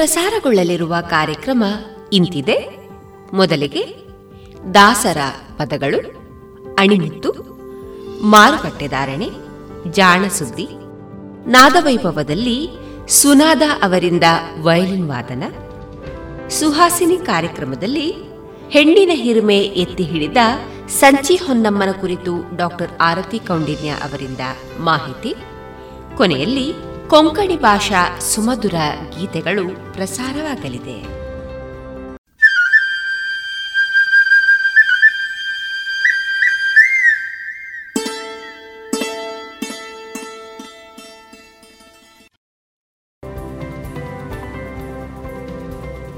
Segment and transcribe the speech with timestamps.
[0.00, 1.64] ಪ್ರಸಾರಗೊಳ್ಳಲಿರುವ ಕಾರ್ಯಕ್ರಮ
[2.12, 2.86] ಇಂತಿದೆ.
[3.32, 3.96] ಮೊದಲಿಗೆ
[4.74, 5.16] ದಾಸರ
[5.56, 5.98] ಪದಗಳು,
[6.78, 7.30] ಅಣಿಮುತ್ತು
[8.22, 9.30] ಮಾರುಕಟ್ಟೆದಾರಣೆ
[9.90, 10.68] ಜಾಣಸುದ್ದಿ,
[11.46, 12.68] ನಾದವೈಭವದಲ್ಲಿ
[13.08, 14.24] ಸುನಾದ ಅವರಿಂದ
[14.62, 15.42] ವಯಲಿನ್ ವಾದನ,
[16.48, 18.12] ಸುಹಾಸಿನಿ ಕಾರ್ಯಕ್ರಮದಲ್ಲಿ
[18.70, 20.36] ಹೆಣ್ಣಿನ ಹಿರಿಮೆ ಎತ್ತಿ ಹಿಡಿದ
[20.88, 24.40] ಸಂಚಿ ಹೊನ್ನಮ್ಮನ ಕುರಿತು ಡಾಕ್ಟರ್ ಆರತಿ ಕೌಂಡಿನ್ಯ ಅವರಿಂದ
[24.80, 25.34] ಮಾಹಿತಿ.
[26.16, 28.74] ಕೊನೆಯಲ್ಲಿ ಕೊಂಕಣಿ ಭಾಷಾ ಸುಮಧುರ
[29.18, 30.98] ಗೀತೆಗಳು ಪ್ರಸಾರವಾಗಲಿದೆ.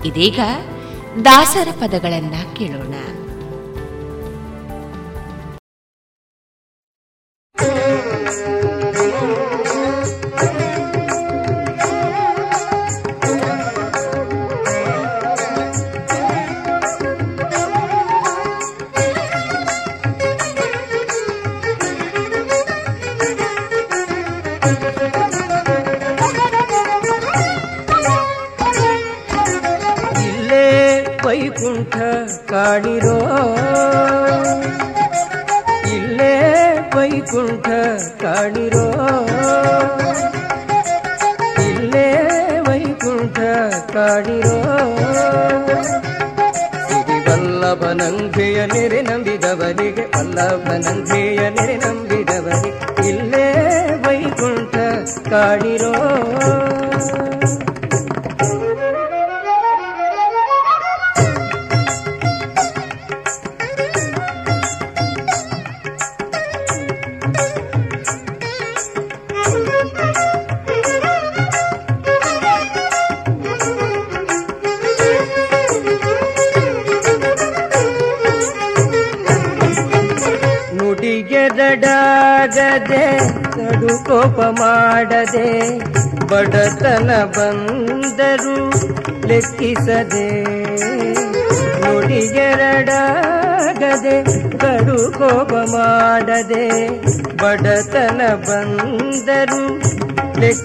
[0.09, 0.41] ಇದೀಗ
[1.25, 2.94] ದಾಸರ ಪದಗಳನ್ನ ಕೇಳೋಣ.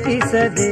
[0.07, 0.69] ಲೆಕ್ಕಿಸದೆ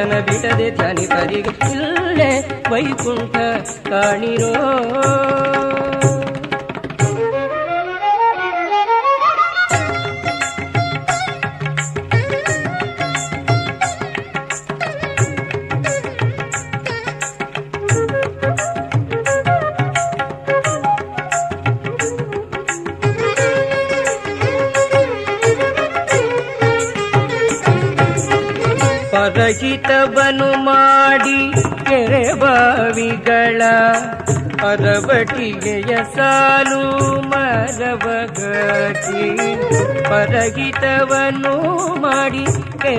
[0.00, 2.32] ಲಕ್ಷ್ಮೀನಾರಾಯಣನ ಬಿಡದೆ ಧ್ಯಾನಿಪರಿಗೆ ಇಲ್ಲೇ
[2.70, 3.36] ವೈಕುಂಠ
[3.88, 5.49] ಕಾಣಿರೋ.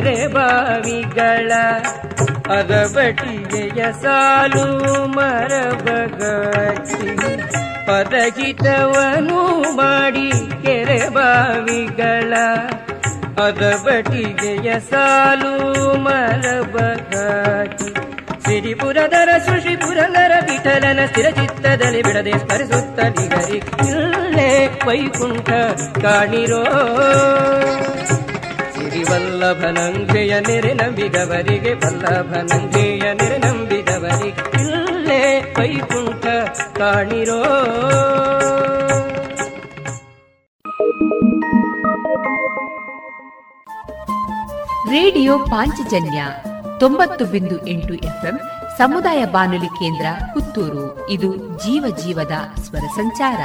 [0.03, 1.51] ಕೆರೆ ಬಾವಿಗಳ
[2.51, 7.09] ಅದಬಟಿಗೆಯ ಸಾಲು ಮರಬಗಿ
[7.87, 10.31] ಪದಗಿತವನು ಮಾಡಿ
[10.63, 12.33] ಕೆರೆ ಬಾವಿಗಳ
[13.45, 15.53] ಅದಬಟಿಗೆಯ ಸಾಲು
[15.97, 17.93] ಮರಬಗಿ
[18.45, 25.49] ಸಿರಿಪುರದರ ಸುಶಿ ಪುರಂದರ ವಿಠಲನ ಸ್ಥಿರ ಚಿತ್ತದಲ್ಲಿ ಬಿಡದೆ ಸ್ಮರಿಸುತ್ತ ನಿಗರಿ ಇಲ್ಲೇ ವೈಕುಂಠ
[26.05, 26.63] ಕಾಣಿರೋ.
[28.91, 36.25] ಸಿರಿವಲ್ಲಭನಂಗೆಯ ನೆರೆ ನಂಬಿದವರಿಗೆ ವಲ್ಲಭನಂಗೆಯ ನೆರೆ ನಂಬಿದವರಿಗೆ ಇಲ್ಲೇ ವೈಕುಂಠ
[36.77, 37.43] ಕಾಣಿರೋ.
[44.91, 46.25] ರೇಡಿಯೋ ಪಾಂಚಜನ್ಯ
[46.79, 48.39] ತೊಂಬತ್ತು ಬಿಂದು ಎಂಟು ಎಫ್ಎಂ
[48.77, 51.09] ಸಮುದಾಯ ಬಾನುಲಿ ಕೇಂದ್ರ ಪುತ್ತೂರು.
[51.09, 53.39] ಇದು ಜೀವ ಜೀವದ ಸ್ವರ ಸಂಚಾರ.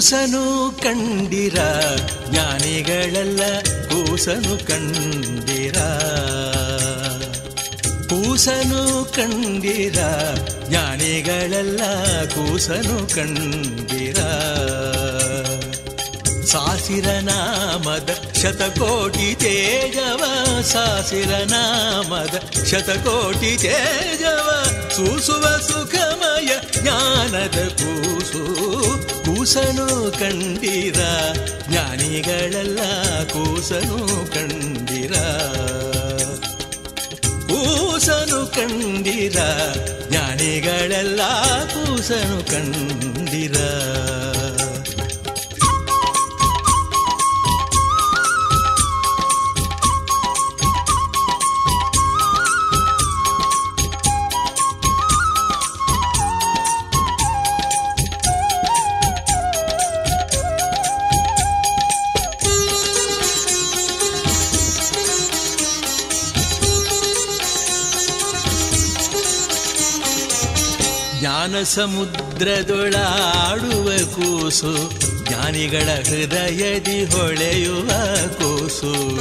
[0.00, 1.54] ಕೂಸನು ಕಂಡಿರ,
[2.30, 5.76] ಜ್ಞಾನಿಗಳೆಲ್ಲ ಕೂಸನು ಕಂಡಿರ.
[8.08, 9.98] ಕೂಸನು ಕಂಡಿರ,
[10.68, 11.80] ಜ್ಞಾನಿಗಳೆಲ್ಲ
[12.24, 14.16] ಕೂಸನು ಕಂಡಿರ.
[16.44, 18.10] ಸಾಸಿರ ನಾಮದ
[18.42, 20.24] ಶತಕೋಟಿ ತೇಜವ,
[20.60, 24.64] ಸಾಸಿರ ನಾಮದ ಶತಕೋಟಿ ತೇಜವ,
[24.96, 29.19] ಸೂಸುವ ಸುಖಮಯ ಜ್ಞಾನದ ಕೂಸು.
[29.34, 31.00] ಕೂಸನು ಕಂಡಿರ
[31.68, 32.78] ಜ್ಞಾನಿಗಳೆಲ್ಲ
[33.24, 35.12] ಕೂಸನು ಕಂಡಿರ.
[37.46, 39.38] ಕೂಸನು ಕಂಡಿರ
[40.10, 41.20] ಜ್ಞಾನಿಗಳೆಲ್ಲ
[41.64, 43.56] ಕೂಸನು ಕಂಡಿರ.
[71.50, 74.90] ಜ್ಞಾನ ಸಮುದ್ರದೊಳಾಡುವ ಕೂಸು,
[75.24, 77.88] ಜ್ಞಾನಿಗಳ ಹೃದಯದಿ ಹೊಳೆಯುವ
[78.28, 79.18] ಕೂಸು.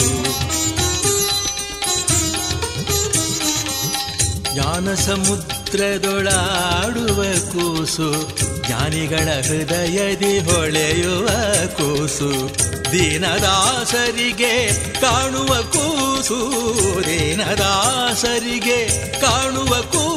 [4.53, 8.27] ಜ್ಞಾನ ಸಮುದ್ರದೊಳಾಡುವ ಕೂಸು,
[8.67, 11.27] ಜ್ಞಾನಿಗಳ ಹೃದಯದಿ ಹೊಳೆಯುವ
[11.67, 12.49] ಕೂಸು.
[12.91, 14.71] ದೀನದಾಸರಿಗೆ
[15.01, 16.63] ಕಾಣುವ ಕೂಸು,
[17.03, 20.08] ದೀನದಾಸರಿಗೆ ಕಾಣುವ ಕೂಸು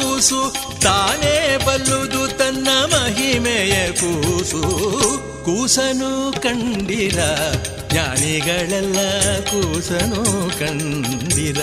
[0.81, 4.63] ತಾನೇ ಬಲ್ಲುದು ತನ್ನ ಮಹಿಮೆಯ ಕೂಸು.
[5.45, 7.21] ಕೂಸನು ಕಂಡಿರ
[7.91, 8.97] ಜ್ಞಾನಿಗಳೆಲ್ಲ
[9.41, 10.25] ಕೂಸನು
[10.59, 11.61] ಕಂಡಿರ.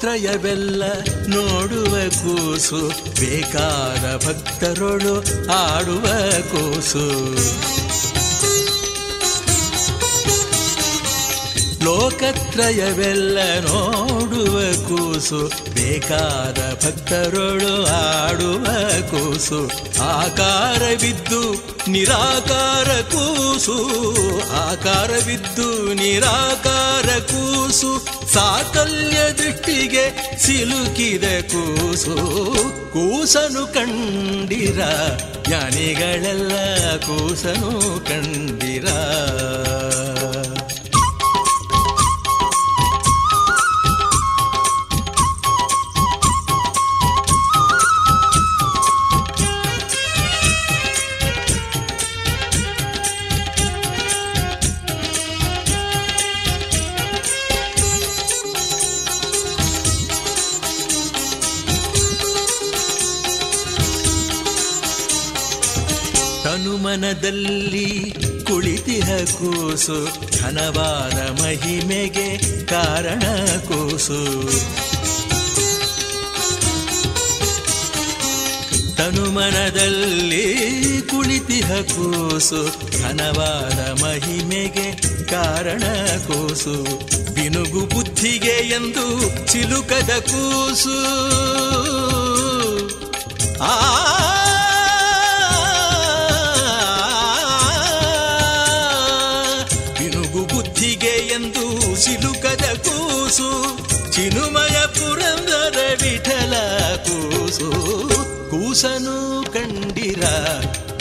[0.00, 0.82] ಲೋಕತ್ರಯವೆಲ್ಲ
[1.28, 2.80] ನೋಡುವ ಕೂಸು
[3.20, 5.14] ಬೇಕಾದ ಭಕ್ತರೊಳು
[5.52, 6.06] ಆಡುವ
[6.52, 7.04] ಕೂಸು.
[11.82, 14.56] ಲೋಕತ್ರಯವೆಲ್ಲ ನೋಡುವ
[14.88, 15.40] ಕೂಸು,
[15.74, 18.66] ಬೇಕಾದ ಭಕ್ತರೊಳು ಆಡುವ
[19.10, 19.60] ಕೂಸು
[20.00, 21.42] ಆಕಾರವಿದ್ದು
[21.88, 23.76] ನಿರಾಕಾರ ಕೂಸು
[24.54, 27.90] ಆಕಾರವಿದ್ದು ನಿರಾಕಾರ ಕೂಸು,
[28.32, 30.04] ಸಾಕಲ್ಯ ದೃಷ್ಟಿಗೆ
[30.38, 32.16] ಸಿಲುಕಿದ ಕೂಸು,
[32.92, 34.80] ಕೂಸನು ಕಂಡಿರ,
[35.48, 36.52] ಜ್ಞಾನಿಗಳೆಲ್ಲ
[36.96, 37.72] ಕೂಸನು
[38.04, 38.86] ಕಂಡಿರ.
[67.10, 68.14] ತನುಮನದಲ್ಲಿ
[68.46, 70.04] ಕುಳಿತಿಹ ಕೂಸು
[70.40, 73.20] ಘನವಾದ ಮಹಿಮೆಗೆ ಕಾರಣ
[73.58, 74.20] ಕೂಸು.
[78.96, 80.46] ತನುಮನದಲ್ಲಿ
[81.02, 82.66] ಕುಳಿತಿಹ ಕೂಸು
[83.02, 84.92] ಘನವಾದ ಮಹಿಮೆಗೆ
[85.26, 85.82] ಕಾರಣ
[86.18, 86.76] ಕೂಸು.
[87.34, 89.06] ಬಿನುಗು ಬುದ್ಧಿಗೆ ಎಂದು
[89.52, 90.98] ಚಿಲುಕದ ಕೂಸು.
[93.62, 94.19] ಆ
[102.58, 103.78] ಕೂಸು
[104.12, 106.54] ಚಿನುಮಯ ಪುರಂದರ ವಿಠಲ
[106.96, 107.70] ಕೂಸು.
[108.50, 110.24] ಕೂಸನು ಕಂಡಿರ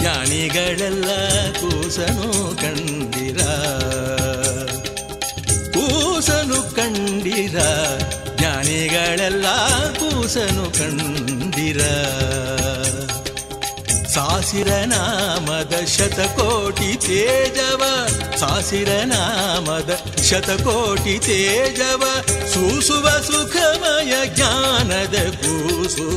[0.01, 1.06] ಜ್ಞಾನಿಗಳೆಲ್ಲ
[1.51, 3.38] ಕೂಸನು ಕಂಡಿರ.
[5.74, 7.60] ಕೂಸನು ಕಂಡಿರ
[8.38, 9.46] ಜ್ಞಾನಿಗಳೆಲ್ಲ
[9.94, 11.82] ಕೂಸನು ಕಂಡಿರ.
[14.13, 18.08] ಸಾಸಿರ ನಾಮದ ಶತಕೋಟಿ ತೇಜವ,
[18.39, 22.04] ಸಾಸಿರ ನಾಮದ ಶತಕೋಟಿ ತೇಜವ,
[22.54, 26.10] ಸೂಸುವ ಸುಖಮಯ ಜ್ಞಾನದ ಕೂಸು,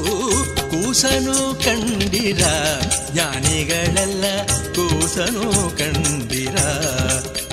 [0.71, 2.45] ಕೂಸನು ಕಂಡಿರ,
[3.13, 4.25] ಜ್ಞಾನಿಗಳೆಲ್ಲ
[4.75, 6.57] ಕೂಸನು ಕಂಡಿರ.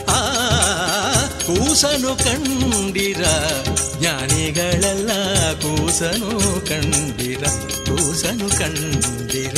[0.09, 0.19] ಆ,
[1.25, 3.25] ಕೂಸನು ಕಂಡಿರ,
[3.99, 5.09] ಜ್ಞಾನಿಗಳೆಲ್ಲ
[5.53, 7.43] ಕೂಸನು ಕಂಡಿರ
[7.85, 9.48] ಕೂಸನು ಕಂಡಿರ.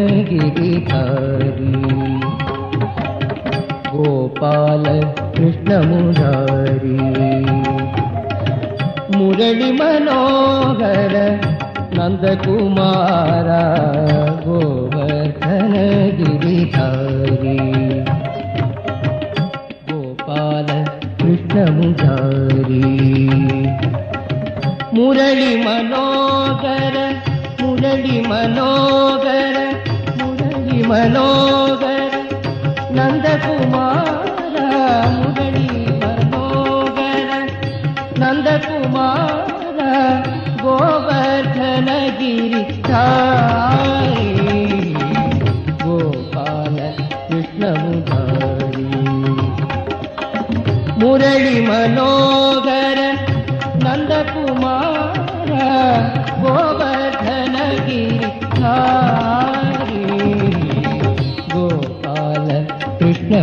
[3.94, 4.84] गोपाल
[5.36, 6.96] कृष्ण मुहारी
[9.80, 11.16] मनोहर
[11.98, 12.90] नन्दकुमारा नन्द कुमा
[21.52, 22.82] ధారి
[24.96, 26.96] మురళి మనోహర
[27.60, 29.56] మురళి మనోహర
[30.20, 31.84] మురళి మనోహర
[32.96, 34.56] నందకుమార
[35.18, 35.68] మురళి
[36.02, 37.30] మనోహర
[38.22, 39.80] నందకుమార
[40.64, 41.52] గోవర్ధనగిరి
[42.88, 44.41] ధారి
[51.12, 52.98] पुरळि मनोधर
[53.82, 55.50] नन्दकुमार
[56.42, 57.56] गोबर्धन
[57.88, 58.76] गीता
[61.52, 62.48] गोपाल
[63.00, 63.42] कृष्णी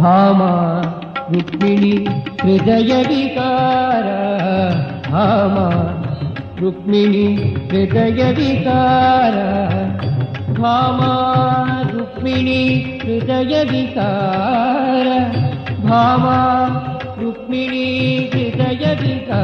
[0.00, 0.50] भामा
[1.32, 1.94] रुक्मिणी
[2.42, 4.10] हृदयविकार
[5.10, 5.68] भामा
[6.60, 7.26] रुक्मिणी
[7.70, 9.42] हृदयविकार
[10.60, 10.78] मा
[11.94, 12.87] रुक्मिणी
[13.30, 14.08] रजिता
[15.86, 16.38] भावा
[17.20, 17.88] रुक्मिणी
[18.58, 19.40] दयदिता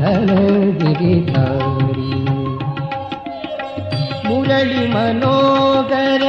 [0.00, 0.28] धन
[0.80, 1.44] गिरिना
[4.26, 6.24] मरली मनोगर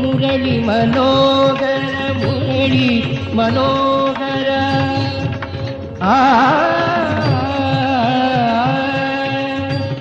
[0.00, 1.84] मरली मनोगर
[2.22, 2.90] मरली
[3.36, 4.50] मनोगर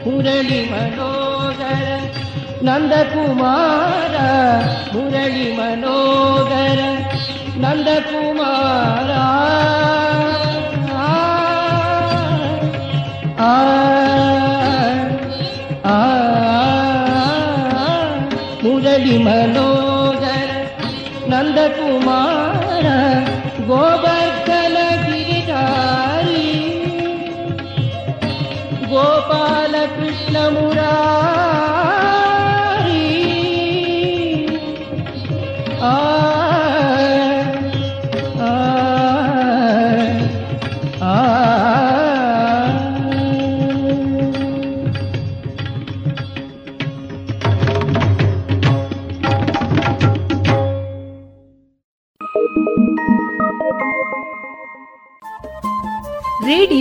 [0.05, 1.85] मुरली मनोगर
[2.67, 4.17] नन्दकुमार
[4.93, 6.79] मुरली मनोगर
[7.63, 8.20] नन्दकु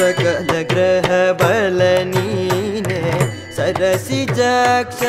[0.00, 1.08] सकल ग्रह
[1.40, 2.84] भलनी
[3.56, 5.00] सदसि चक्ष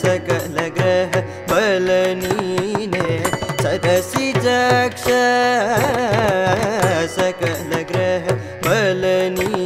[0.00, 1.16] सकल ग्रह
[1.52, 2.90] भलनी
[3.62, 5.06] सदसि जक्ष
[7.14, 8.28] सकल ग्रह
[8.66, 9.64] भलनी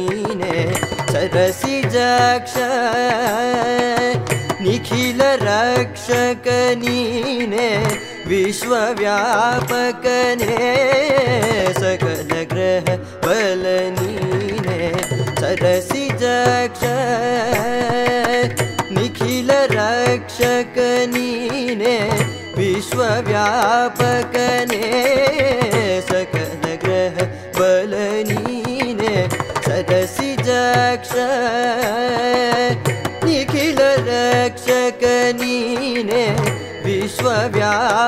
[1.11, 2.55] सदसि जक्ष
[4.61, 5.21] निखिल
[8.29, 9.67] विश्वव्यापकने
[11.79, 12.87] सकल ग्रह
[13.23, 14.77] बलनीने
[15.39, 16.81] सरसि जक्ष
[18.97, 20.77] निखिल रक्षक
[21.13, 21.97] नीने
[22.57, 24.01] विश्वव्यापकने
[26.09, 27.15] सकल ग्रह
[27.59, 29.15] बलनीने
[29.67, 31.11] सरसि जक्ष
[33.25, 35.01] निखिल रक्षक
[35.41, 36.25] नीने
[36.85, 38.05] विश्वव्यापकने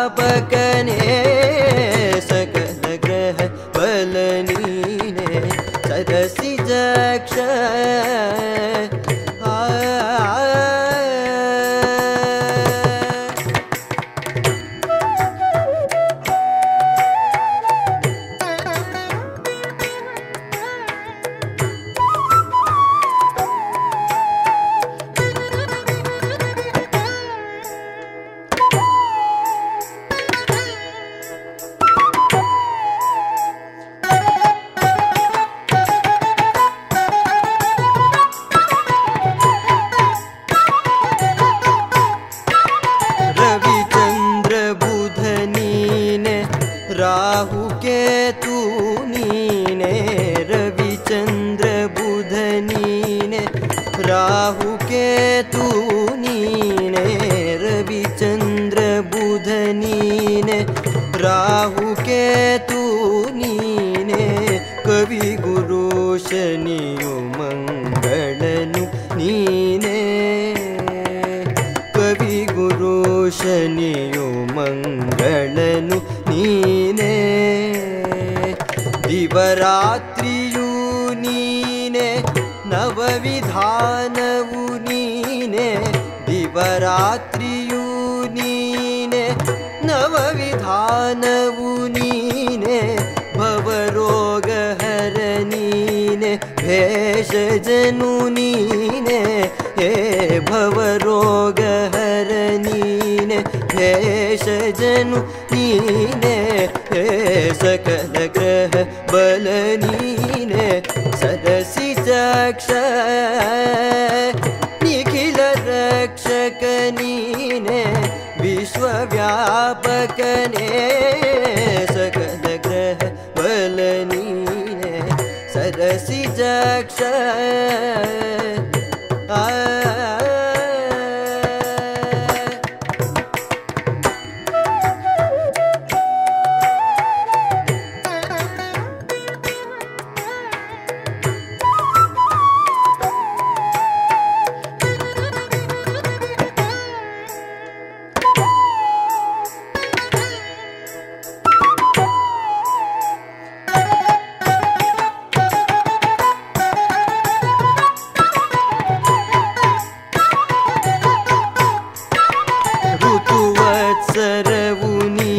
[164.08, 165.36] रबुनी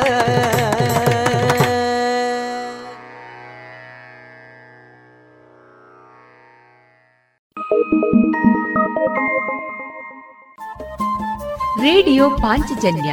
[11.82, 13.12] ರೇಡಿಯೋ ಪಾಂಚಜನ್ಯ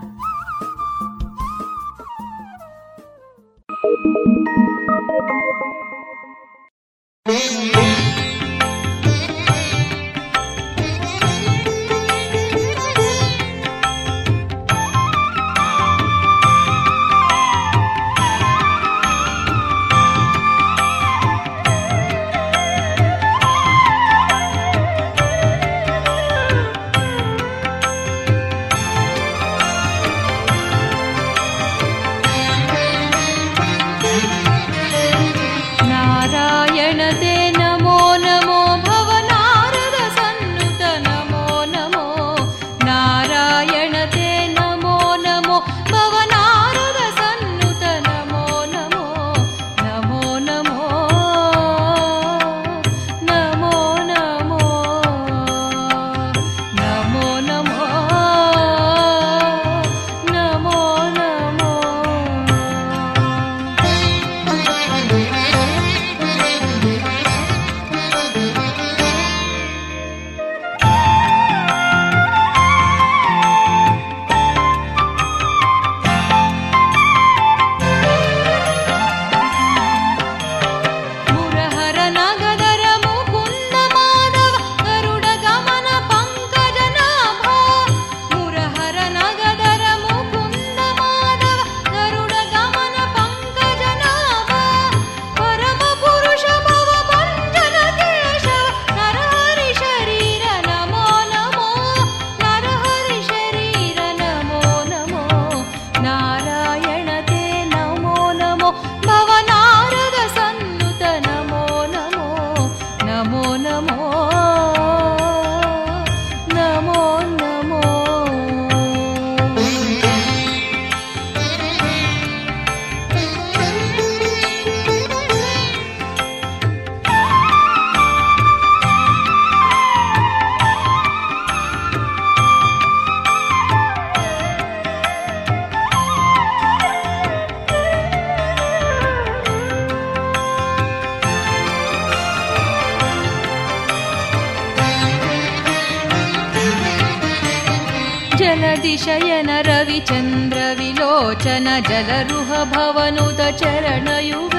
[153.01, 154.55] भवनुत चरणयुग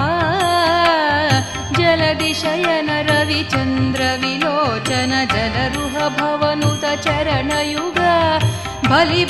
[0.00, 0.02] आ
[1.76, 8.00] जलदिशयन रविचन्द्रविलोचन जलरुह भवनुत चरणयुग
[8.90, 9.29] बलिबञ्जनि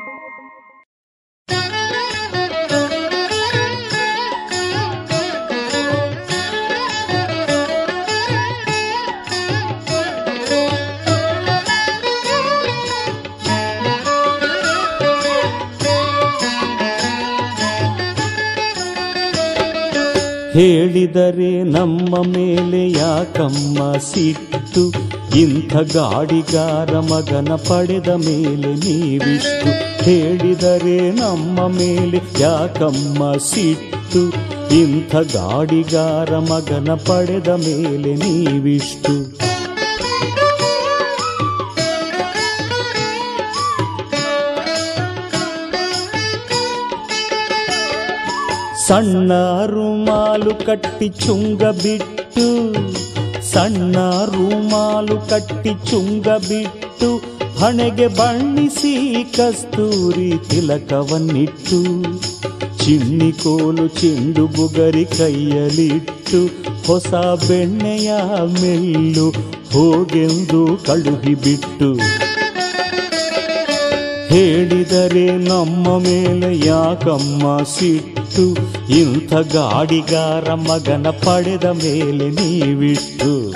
[20.61, 24.93] ಹೇಳಿದರೆ ನಮ್ಮ ಮೇಲೆ ಯಾಕಮ್ಮ ಸಿಟ್ಟು?
[25.39, 29.69] ಇಂಥ ಗಾಡಿಗಾರ ಮಗನ ಪಡೆದ ಮೇಲೆ ನೀವಿಷ್ಟು?
[30.03, 34.29] ಹೇಳಿದರೆ ನಮ್ಮ ಮೇಲೆ ಯಾಕಮ್ಮ ಸಿಟ್ಟು?
[34.75, 39.50] ಇಂಥ ಗಾಡಿಗಾರ ಮಗನ ಪಡೆದ ಮೇಲೆ ನೀವಿಷ್ಟು?
[48.85, 49.31] ಸಣ್ಣ
[49.71, 52.45] ರುಮಾಲು ಕಟ್ಟಿ ಚುಂಗ ಬಿಟ್ಟು
[53.51, 53.95] ಸಣ್ಣ
[54.31, 57.09] ರುಮಾಲು ಕಟ್ಟಿ ಚುಂಗ ಬಿಟ್ಟು,
[57.59, 58.93] ಹಣೆಗೆ ಬಣ್ಣಿಸಿ
[59.35, 61.79] ಕಸ್ತೂರಿ ತಿಲಕವನ್ನಿಟ್ಟು
[62.81, 66.39] ಚಿಣ್ಣಿ ಕೋಲು ಚೆಂಡು ಬುಗರಿ ಕೈಯಲಿಟ್ಟು,
[66.87, 67.11] ಹೊಸ
[67.47, 68.11] ಬೆಣ್ಣೆಯ
[68.59, 69.27] ಮೆಲ್ಲು
[69.73, 71.91] ಹೋಗೆಂದು ಕಳುಹಿಬಿಟ್ಟು
[74.33, 78.20] ಹೇಳಿದರೆ ನಮ್ಮ ಮೇಲೆ ಯಾಕಮ್ಮ ಸಿಟ್ಟು?
[78.89, 83.51] ಇಂಥ ಗಾಡಿಗಾರ ಮಗನ ಪಡೆದ ಮೇಲೆ ನೀವಿಟ್ಟು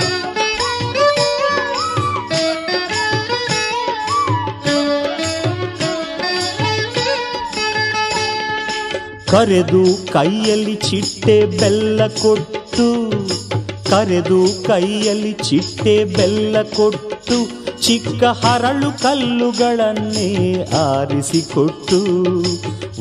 [9.30, 13.12] ಕರೆದು ಕೈಯಲ್ಲಿ ಚಿಟ್ಟೆ ಬೆಲ್ಲ ಕೊಟ್ಟು,
[13.90, 17.38] ಕರೆದು ಕೈಯಲ್ಲಿ ಚಿಟ್ಟೆ ಬೆಲ್ಲ ಕೊಟ್ಟು,
[17.82, 20.30] ಚಿಕ್ಕ ಹರಳು ಕಲ್ಲುಗಳನ್ನೇ
[20.64, 22.00] ಆರಿಸಿಕೊಟ್ಟು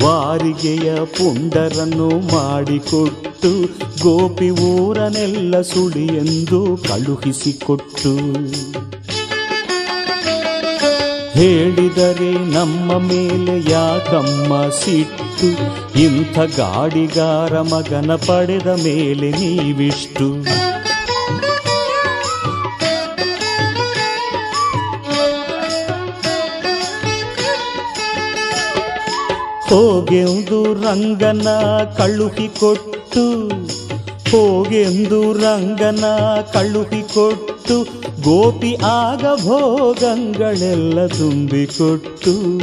[0.03, 3.51] ವಾರಿಗೆಯ ಪುಂಡರನ್ನು ಮಾಡಿಕೊಟ್ಟು
[4.03, 8.17] ಗೋಪಿ ಊರನೆಲ್ಲ ಸುಳಿ ಎಂದು ಕಳುಹಿಸಿಕೊಟ್ಟು.
[11.33, 15.49] ಹೇಳಿದರೆ ನಮ್ಮ ಮೇಲೆ ಯಾಕಮ್ಮ ಸಿಟ್ಟು?
[16.01, 20.64] ಇಂಥ ಗಾಡಿಗಾರ ಮಗನ ಪಡೆದ ಮೇಲೆ ನೀವಿಷ್ಟು?
[29.69, 31.49] ಹೋಗೆಂದು ರಂಗನ
[31.97, 33.49] ಕಳುಹಿಕೊಟ್ಟು,
[34.31, 36.05] ಹೋಗೆಂದು ರಂಗನ
[36.53, 37.83] ಕಳುಹಿಕೊಟ್ಟು,
[38.23, 42.59] ಗೋಪಿ ಆಗ ಭೋಗಂಗಳೆಲ್ಲ ತುಂಬಿಕೊಟ್ಟು,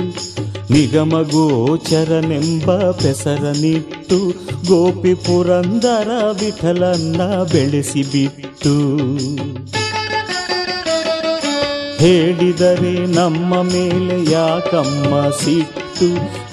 [0.74, 4.18] ನಿಗಮ ಗೋಚರನೆಂಬ ಪೆಸರನಿಟ್ಟು,
[4.68, 8.76] ಗೋಪಿ ಪುರಂದರ ವಿಠಲನ್ನ ಬೆಳೆಸಿಬಿಟ್ಟು.
[11.98, 15.81] ಹೇಳಿದರೆ ನಮ್ಮ ಮೇಲೆ ಯಾಕಮ್ಮ ಸಿಟ್ಟು?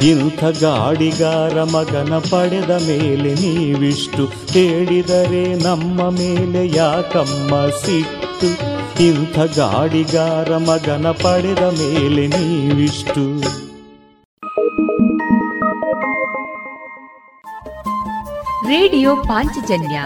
[0.02, 8.46] ಇಂಥ ಗಾಡಿಗಾರ ಮಗನ ಪಡೆದ ಮೇಲೆ ನೀವಿಷ್ಟು ಹೇಳಿದರೆ ನಮ್ಮ ಮೇಲೆ ಯಾಕಮ್ಮ ಸಿಟ್ಟು?
[9.02, 13.40] ಇಂಥ ಗಾಡಿಗಾರ ಮಗನ ಪಡೆದ ಮೇಲೆ ನೀವಿಷ್ಟು?
[18.68, 20.02] ರೇಡಿಯೋ ಪಾಂಚಜನ್ಯ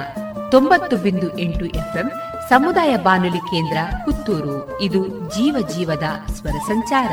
[0.50, 2.10] ತೊಂಬತ್ತು ಬಿಂದು ಎಂಟು ಎಫ್ಎಂ
[2.48, 4.80] ಸಮುದಾಯ ಬಾನುಲಿ ಕೇಂದ್ರ ಪುತ್ತೂರು.
[4.80, 7.12] ಇದು ಜೀವ ಜೀವದ ಸ್ವರ ಸಂಚಾರ.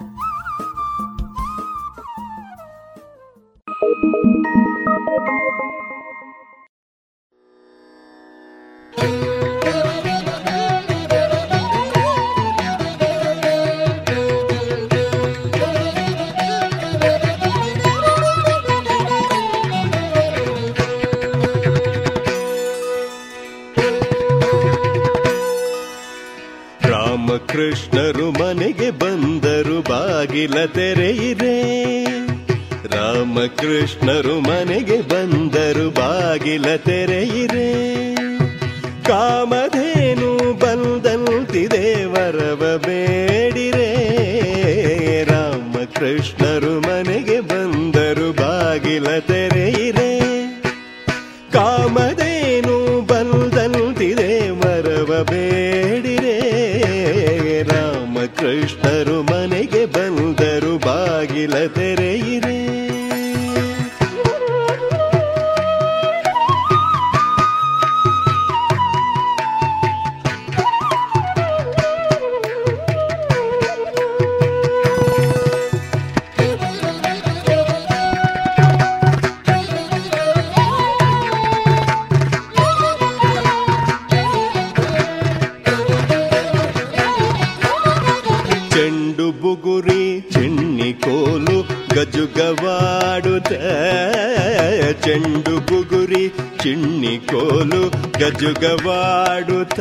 [95.69, 96.23] ಬುಗುರಿ
[96.61, 97.81] ಚಿಣ್ಣಿ ಕೋಲು
[98.19, 99.79] ಗಜುಗವಾಡುತ್ತ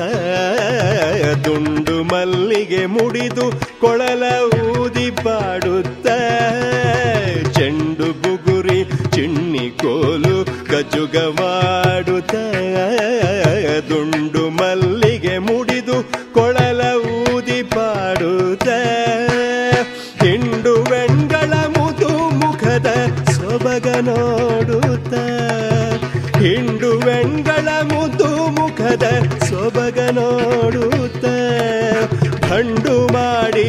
[1.46, 3.46] ದುಂಡು ಮಲ್ಲಿಗೆ ಮುಡಿದು
[3.80, 4.24] ಕೊಳಲ
[4.60, 6.06] ಊದಿ ಪಾಡುತ್ತ
[7.56, 8.80] ಚೆಂಡು ಬುಗುರಿ
[9.16, 10.36] ಚಿಣ್ಣಿ ಕೋಲು
[10.72, 12.34] ಗಜುಗವಾಡುತ್ತ
[13.90, 14.99] ದುಂಡು ಮಲ್ಲಿಗೆ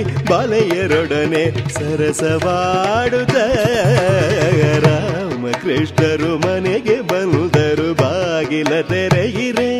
[0.04, 1.43] ಬಲೆಯರೊಡನೆ
[1.74, 3.36] ಸರಸವಾಡುತ್ತ
[4.86, 9.71] ರಾಮಕೃಷ್ಣರು ಮನೆಗೆ ಬಂದರು ಬಾಗಿಲ ತೆರೆಯಿರೆ.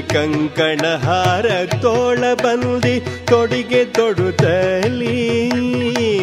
[0.00, 1.46] ಕಂಕಣ ಹಾರ
[1.82, 5.50] ತೋಳ ಬಂದಿ ತೊಡಿಗೆ ತೊಡುತ್ತಲೀ.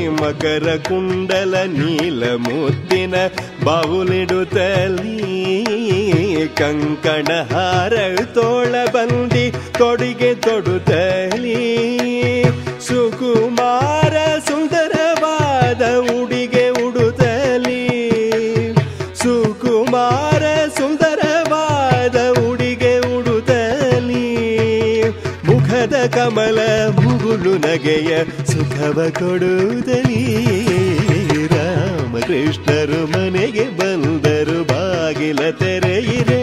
[0.07, 3.13] ಮಕರ ಕುಂಡಲ ನೀಲ ಮುತ್ತಿನ
[3.63, 5.19] ಬಾವುಲಿಡುತ್ತಲೀ
[6.47, 7.93] ಕಂಕಣ ಹಾರ
[8.33, 12.02] ತೋಳ ಬಂದಿ ತೊಡಿಗೆ ತೊಡುತ್ತಲೀ.
[27.57, 30.23] ನಗೆಯ ಸುಖವ ಕೊಡುವುದಲಿ
[31.47, 36.42] ರಾಮಕೃಷ್ಣರು ಮನೆಗೆ ಬಂದರು ಬಾಗಿಲ ತೆರೆಯಿರೆ.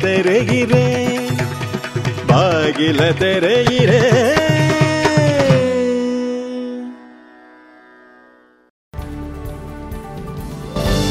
[0.00, 0.84] ತೆರೆಯಿರೆ
[2.30, 4.02] ಬಾಗಿಲ ತೆರೆಯಿರೆ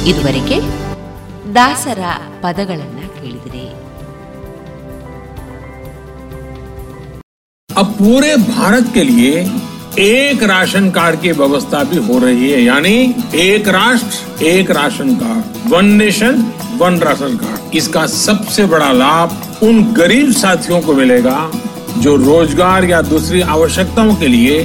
[0.10, 0.58] ಇದುವರೆಗೆ
[1.58, 2.02] ದಾಸರ
[2.46, 3.66] ಪದಗಳನ್ನ ಕೇಳಿದಿರಿ
[7.70, 9.32] अब पूरे भारत के लिए
[10.04, 12.94] एक राशन कार्ड की व्यवस्था भी हो रही है यानी
[13.42, 15.44] एक राष्ट्र एक ration card
[15.74, 16.36] one nation
[16.82, 21.51] one ration card इसका सबसे बड़ा लाभ उन गरीब साथियों को मिलेगा
[21.99, 24.65] जो रोज़गार या दूसरी आवश्यकताओं के लिए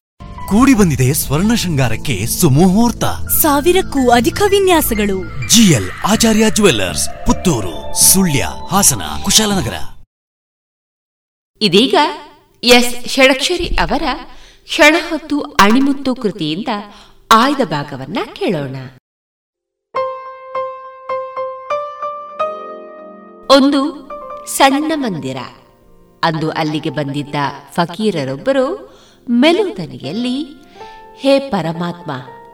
[0.51, 3.05] ಕೂಡಿ ಬಂದಿದೆ ಸ್ವರ್ಣ ಶೃಂಗಾರಕ್ಕೆ ಸುಮುಹೂರ್ತ.
[3.41, 5.47] ಸಾವಿರಕ್ಕೂ ಅಧಿಕ ವಿನ್ಯಾಸಗಳು.
[5.49, 9.73] GL Acharya jewellers Puttur Sullia Hassan Kushalnagar.
[11.61, 11.95] ಇದೀಗ
[12.63, 13.09] ಎಸ್.
[13.09, 14.03] ಷಡಕ್ಷರಿ ಅವರ
[14.63, 16.67] ಕ್ಷಣ ಹೊತ್ತು ಅಣಿಮುತ್ತು ಕೃತಿಯಿಂದ
[17.31, 18.75] ಆಯ್ದ ಭಾಗವನ್ನ ಕೇಳೋಣ.
[23.55, 24.11] ಒಂದು
[24.47, 25.37] ಸಣ್ಣ ಮಂದಿರ.
[26.23, 27.35] ಅಂದು ಅಲ್ಲಿಗೆ ಬಂದಿದ್ದ
[27.73, 28.90] ಫಕೀರರೊಬ್ಬರು
[29.29, 30.43] ಮೆಲುದನಿಯಲ್ಲಿ
[31.15, 32.11] ಹೇ ಪರಮಾತ್ಮ,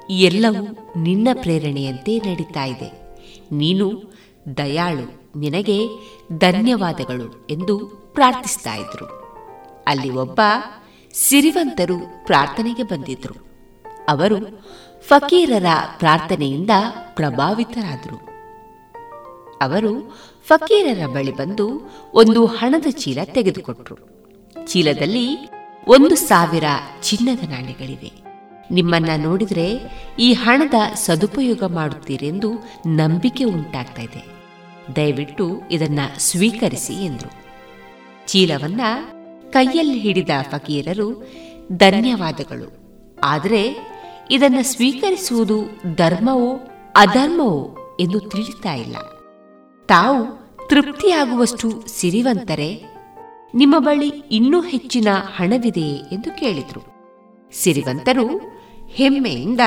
[0.10, 3.20] ಎಲ್ಲವೂ ನಿನ್ನ ಪ್ರೇರಣೆಯಂತೆ ನಡೀತಾ ಇದೆ.
[3.52, 4.14] ನೀನು
[4.58, 5.88] ದಯಾಳು, ನಿನಗೆ
[6.38, 9.06] ಧನ್ಯವಾದಗಳು ಎಂದು ಪ್ರಾರ್ಥಿಸ್ತಾ ಇದ್ರು.
[9.88, 10.42] ಅಲ್ಲಿ ಒಬ್ಬ
[11.14, 13.48] ಸಿರಿವಂತರು ಪ್ರಾರ್ಥನೆಗೆ ಬಂದಿದ್ರು.
[14.10, 14.66] ಅವರು
[15.02, 15.66] ಫಕೀರರ
[15.98, 16.70] ಪ್ರಾರ್ಥನೆಯಿಂದ
[17.16, 18.28] ಪ್ರಭಾವಿತರಾದರು.
[19.62, 21.82] ಅವರು ಫಕೀರರ ಬಳಿ ಬಂದು
[22.14, 23.98] ಒಂದು ಹಣದ ಚೀಲ ತೆಗೆದುಕೊಟ್ರು.
[24.66, 25.50] ಚೀಲದಲ್ಲಿ
[25.88, 26.64] ಒಂದು ಸಾವಿರ
[27.02, 28.12] ಚಿನ್ನದ ನಾಣ್ಯಗಳಿವೆ.
[28.72, 29.74] ನಿಮ್ಮನ್ನ ನೋಡಿದ್ರೆ
[30.20, 32.52] ಈ ಹಣದ ಸದುಪಯೋಗ ಮಾಡುತ್ತೀರೆಂದು
[32.88, 34.26] ನಂಬಿಕೆ ಉಂಟಾಗ್ತಾ ಇದೆ.
[34.96, 37.32] ದಯವಿಟ್ಟು ಇದನ್ನ ಸ್ವೀಕರಿಸಿ ಎಂದರು.
[38.28, 38.82] ಚೀಲವನ್ನ
[39.50, 41.32] ಕೈಯಲ್ಲಿ ಹಿಡಿದ ಫಕೀರರು
[41.72, 42.78] ಧನ್ಯವಾದಗಳು.
[43.24, 43.76] ಆದರೆ
[44.32, 45.62] ಇದನ್ನು ಸ್ವೀಕರಿಸುವುದು
[45.96, 46.60] ಧರ್ಮವೋ
[46.96, 48.98] ಅಧರ್ಮವೋ ಎಂದು ತಿಳಿತಾ ಇಲ್ಲ.
[49.86, 50.26] ತಾವು
[50.70, 52.97] ತೃಪ್ತಿಯಾಗುವಷ್ಟು ಸಿರಿವಂತರೆ
[53.56, 56.98] ನಿಮ್ಮ ಬಳಿ ಇನ್ನೂ ಹೆಚ್ಚಿನ ಹಣವಿದೆಯೇ ಎಂದು ಕೇಳಿದರು.
[57.54, 58.38] ಸಿರಿವಂತರು
[58.90, 59.60] ಹೆಮ್ಮೆಯಿಂದ,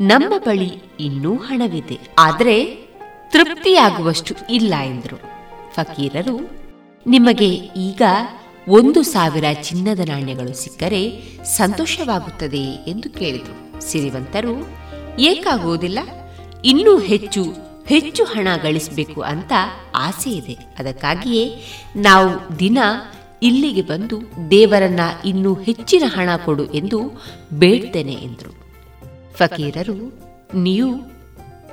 [0.00, 2.76] ನಮ್ಮ ಬಳಿ ಇನ್ನೂ ಹಣವಿದೆ, ಆದರೆ
[3.30, 5.20] ತೃಪ್ತಿಯಾಗುವಷ್ಟು ಇಲ್ಲ ಎಂದರು.
[5.74, 6.50] ಫಕೀರರು,
[7.06, 8.02] ನಿಮಗೆ ಈಗ
[8.68, 13.80] ಒಂದು ಸಾವಿರ ಚಿನ್ನದ ನಾಣ್ಯಗಳು ಸಿಕ್ಕರೆ ಸಂತೋಷವಾಗುತ್ತದೆ ಎಂದು ಕೇಳಿದರು.
[13.80, 14.68] ಸಿರಿವಂತರು
[15.18, 15.98] ಏಕಾಗುವುದಿಲ್ಲ
[16.64, 19.52] ಇನ್ನೂ ಹೆಚ್ಚು ಹೆಚ್ಚು ಹಣ ಗಳಿಸಬೇಕು ಅಂತ
[19.94, 20.58] ಆಸೆ ಇದೆ.
[20.78, 21.62] ಅದಕ್ಕಾಗಿಯೇ
[21.96, 22.78] ನಾವು ದಿನ
[23.42, 27.00] ಇಲ್ಲಿಗೆ ಬಂದು ದೇವರನ್ನ ಇನ್ನೂ ಹೆಚ್ಚಿನ ಹಣ ಕೊಡು ಎಂದು
[27.52, 28.62] ಬೇಡ್ತೇನೆ ಎಂದರು.
[29.36, 30.18] ಫಕೀರರು,
[30.54, 31.02] ನೀವು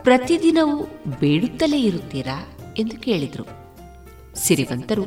[0.03, 0.83] ಪ್ರತಿದಿನವೂ
[1.19, 2.47] ಬೇಡುತ್ತಲೇ ಇರುತ್ತೀರಾ
[2.77, 3.47] ಎಂದು ಕೇಳಿದರು.
[4.35, 5.05] ಸಿರಿವಂತರು,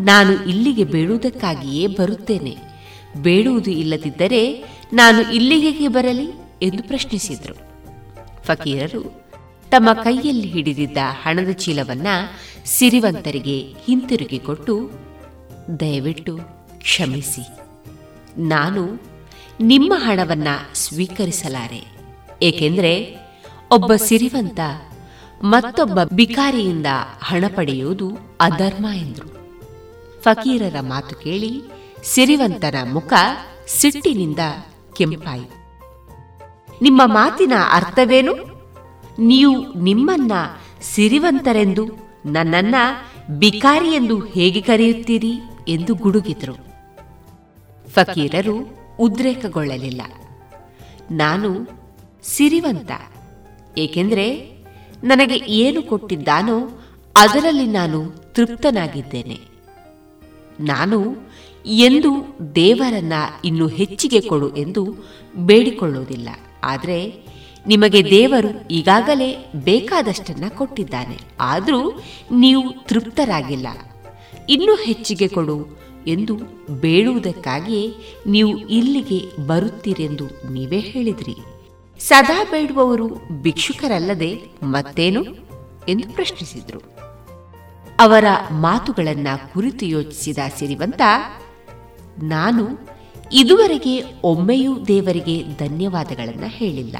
[0.00, 2.56] ನಾನು ಇಲ್ಲಿಗೆ ಬೇಡುವುದಕ್ಕಾಗಿಯೇ ಬರುತ್ತೇನೆ.
[3.22, 6.30] ಬೇಡುವುದು ಇಲ್ಲದಿದ್ದರೆ ನಾನು ಇಲ್ಲಿಗೆ ಬರಲಿ
[6.62, 7.54] ಎಂದು ಪ್ರಶ್ನಿಸಿದರು.
[8.44, 9.27] ಫಕೀರರು
[9.70, 12.06] ತಮ್ಮ ಕೈಯಲ್ಲಿ ಹಿಡಿದಿದ್ದ ಹಣದ ಚೀಲವನ್ನ
[12.64, 14.90] ಸಿರಿವಂತರಿಗೆ ಹಿಂತಿರುಗಿ ಕೊಟ್ಟು,
[15.80, 16.38] ದಯವಿಟ್ಟು
[16.78, 17.48] ಕ್ಷಮಿಸಿ.
[18.38, 19.02] ನಾನು
[19.60, 21.98] ನಿಮ್ಮ ಹಣವನ್ನ ಸ್ವೀಕರಿಸಲಾರೆ.
[22.42, 23.16] ಏಕೆಂದರೆ
[23.70, 24.60] ಒಬ್ಬ ಸಿರಿವಂತ
[25.44, 26.86] ಮತ್ತೊಬ್ಬ ಬಿಕಾರಿಯಿಂದ
[27.22, 28.10] ಹಣ ಪಡೆಯುವುದು
[28.40, 29.38] ಅಧರ್ಮ ಎಂದರು.
[30.22, 31.62] ಫಕೀರರ ಮಾತು ಕೇಳಿ
[32.02, 33.12] ಸಿರಿವಂತನ ಮುಖ
[33.66, 34.38] ಸಿಟ್ಟಿನಿಂದ
[34.96, 35.58] ಕೆಂಪಾಯಿತು.
[36.82, 38.57] ನಿಮ್ಮ ಮಾತಿನ ಅರ್ಥವೇನು?
[39.18, 40.32] ನೀವು ನಿಮ್ಮನ್ನ
[40.80, 41.88] ಸಿರಿವಂತರೆಂದು,
[42.26, 42.74] ನನ್ನನ್ನ
[43.38, 45.32] ಬಿಕಾರಿ ಎಂದು ಹೇಗೆ ಕರೆಯುತ್ತೀರಿ
[45.68, 46.56] ಎಂದು ಗುಡುಗಿದರು.
[47.90, 48.68] ಫಕೀರರು
[49.00, 50.02] ಉದ್ರೇಕಗೊಳ್ಳಲಿಲ್ಲ.
[51.10, 51.68] ನಾನು
[52.22, 52.90] ಸಿರಿವಂತ,
[53.78, 54.58] ಏಕೆಂದರೆ
[55.04, 56.68] ನನಗೆ ಏನು ಕೊಟ್ಟಿದ್ದಾನೋ
[57.16, 59.38] ಅದರಲ್ಲಿ ನಾನು ತೃಪ್ತನಾಗಿದ್ದೇನೆ.
[60.60, 61.16] ನಾನು
[61.66, 63.12] ಎಂದು ದೇವರನ್ನ
[63.44, 64.94] ಇನ್ನು ಹೆಚ್ಚಿಗೆ ಕೊಡು ಎಂದು
[65.36, 66.28] ಬೇಡಿಕೊಳ್ಳುವುದಿಲ್ಲ.
[66.64, 67.28] ಆದರೆ
[67.68, 71.18] ನಿಮಗೆ ದೇವರು ಈಗಾಗಲೇ ಬೇಕಾದಷ್ಟನ್ನ ಕೊಟ್ಟಿದ್ದಾನೆ.
[71.40, 72.02] ಆದರೂ
[72.32, 73.66] ನೀವು ತೃಪ್ತರಾಗಿಲ್ಲ.
[74.48, 76.36] ಇನ್ನೂ ಹೆಚ್ಚಿಗೆ ಕೊಡು ಎಂದು
[76.80, 77.94] ಬೇಡುವುದಕ್ಕಾಗಿಯೇ
[78.26, 81.36] ನೀವು ಇಲ್ಲಿಗೆ ಬರುತ್ತೀರೆಂದು ನೀವೇ ಹೇಳಿದ್ರಿ.
[81.98, 85.24] ಸದಾ ಬೇಡುವವರು ಭಿಕ್ಷುಕರಲ್ಲದೆ ಮತ್ತೇನು?
[85.88, 86.98] ಎಂದು ಪ್ರಶ್ನಿಸಿದರು.
[87.98, 91.02] ಅವರ ಮಾತುಗಳನ್ನ ಕುರಿತು ಯೋಚಿಸಿದ ಸಿರಿವಂತ,
[92.22, 92.88] ನಾನು
[93.32, 96.96] ಇದುವರೆಗೆ ಒಮ್ಮೆಯೂ ದೇವರಿಗೆ ಧನ್ಯವಾದಗಳನ್ನು ಹೇಳಿಲ್ಲ.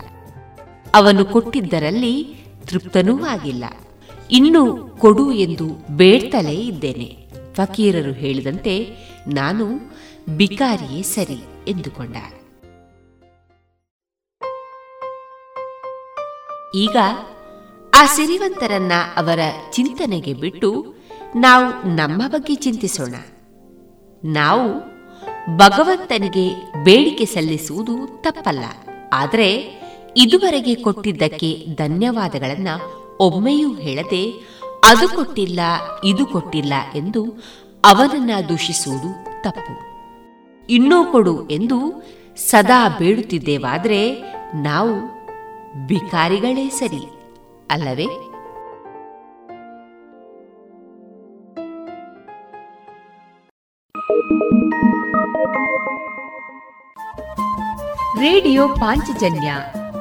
[0.94, 2.36] ಅವನು ಕೊಟ್ಟಿದ್ದರಲ್ಲಿ
[2.66, 3.64] ತೃಪ್ತನೂ ಆಗಿಲ್ಲ.
[4.30, 7.28] ಇನ್ನು ಕೊಡು ಎಂದು ಬೇಡ್ತಲೇ ಇದ್ದೇನೆ.
[7.54, 8.88] ಫಕೀರರು ಹೇಳಿದಂತೆ
[9.26, 9.66] ನಾನು
[10.36, 12.16] ಬಿಕಾರಿಯೇ ಸರಿ ಎಂದುಕೊಂಡ.
[16.74, 16.96] ಈಗ
[17.94, 19.38] ಆ ಸಿರಿವಂತರನ್ನ ಅವರ
[19.72, 20.94] ಚಿಂತನೆಗೆ ಬಿಟ್ಟು
[21.36, 23.14] ನಾವು ನಮ್ಮ ಬಗ್ಗೆ ಚಿಂತಿಸೋಣ.
[24.24, 24.80] ನಾವು
[25.56, 28.64] ಭಗವಂತನಿಗೆ ಬೇಡಿಕೆ ಸಲ್ಲಿಸುವುದು ತಪ್ಪಲ್ಲ.
[29.12, 29.78] ಆದರೆ
[30.20, 32.74] ಇದುವರೆಗೆ ಕೊಟ್ಟಿದ್ದಕ್ಕೆ ಧನ್ಯವಾದಗಳನ್ನು
[33.20, 34.22] ಒಮ್ಮೆಯೂ ಹೇಳದೆ,
[34.84, 35.60] ಅದು ಕೊಟ್ಟಿಲ್ಲ,
[36.04, 37.22] ಇದು ಕೊಟ್ಟಿಲ್ಲ ಎಂದು
[37.84, 39.10] ಅವನನ್ನ ದೂಷಿಸುವುದು
[39.42, 39.74] ತಪ್ಪು.
[40.66, 41.78] ಇನ್ನೂ ಕೊಡು ಎಂದು
[42.36, 44.00] ಸದಾ ಬೇಡುತ್ತಿದ್ದೇವಾದರೆ
[44.62, 44.94] ನಾವು
[45.86, 47.02] ಬಿಕಾರಿಗಳೇ ಸರಿ,
[47.70, 48.08] ಅಲ್ಲವೇ?
[58.20, 59.50] ರೇಡಿಯೋ ಪಾಂಚಜನ್ಯ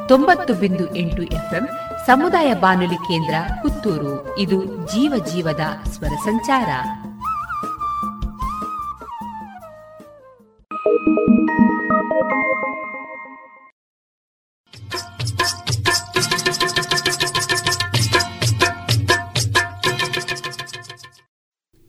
[0.08, 1.70] ತೊಂಬತ್ತು ಬಿಂದು ಎಂಟು ಎಫ್ಎಂ
[2.06, 4.38] ಸಮುದಾಯ ಬಾನುಲಿ ಕೇಂದ್ರ ಪುತ್ತೂರು.
[4.38, 6.70] ಇದು ಜೀವ ಜೀವದ ಸ್ವರ ಸಂಚಾರ.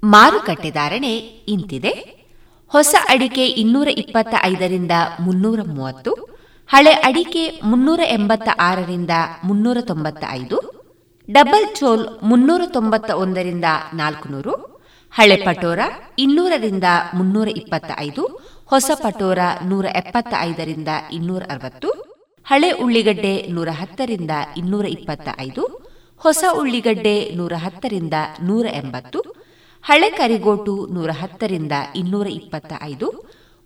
[0.05, 1.91] ಮಾರುಕಟ್ಟೆ ಧಾರಣೆ ಇಂತಿದೆ.
[2.69, 4.91] ಹೊಸ ಅಡಿಕೆ ಇನ್ನೂರ ಇಪ್ಪತ್ತ ಐದರಿಂದ
[5.21, 6.38] ಮುನ್ನೂರ ಮೂವತ್ತು
[6.71, 9.11] ಹಳೆ ಅಡಿಕೆ ಮುನ್ನೂರ ಎಂಬತ್ತ ಆರರಿಂದ
[9.45, 10.59] ಮುನ್ನೂರ ತೊಂಬತ್ತ ಐದು
[11.29, 14.53] ಡಬಲ್ ಚೋಲ್ ಮುನ್ನೂರ ತೊಂಬತ್ತ ಒಂದರಿಂದ ನಾಲ್ಕುನೂರು,
[15.13, 15.81] ಹಳೆ ಪಟೋರ
[16.19, 18.23] ಇನ್ನೂರರಿಂದ ಮುನ್ನೂರ ಇಪ್ಪತ್ತ ಐದು
[18.67, 21.91] ಹೊಸ ಪಟೋರ ನೂರ ಎಪ್ಪತ್ತ ಐದರಿಂದ ಇನ್ನೂರ ಅರವತ್ತು,
[22.47, 25.65] ಹಳೆ ಉಳ್ಳಿಗಡ್ಡೆ ನೂರ ಹತ್ತರಿಂದ ಇನ್ನೂರ ಇಪ್ಪತ್ತ ಐದು
[26.23, 29.21] ಹೊಸ ಉಳ್ಳಿಗಡ್ಡೆ ನೂರ ಹತ್ತರಿಂದ ನೂರ ಎಂಬತ್ತು,
[29.85, 33.09] ಹಳೆ ಕರಿಗೋಟು ನೂರ ಹತ್ತರಿಂದ ಇನ್ನೂರ ಇಪ್ಪತ್ತ ಐದು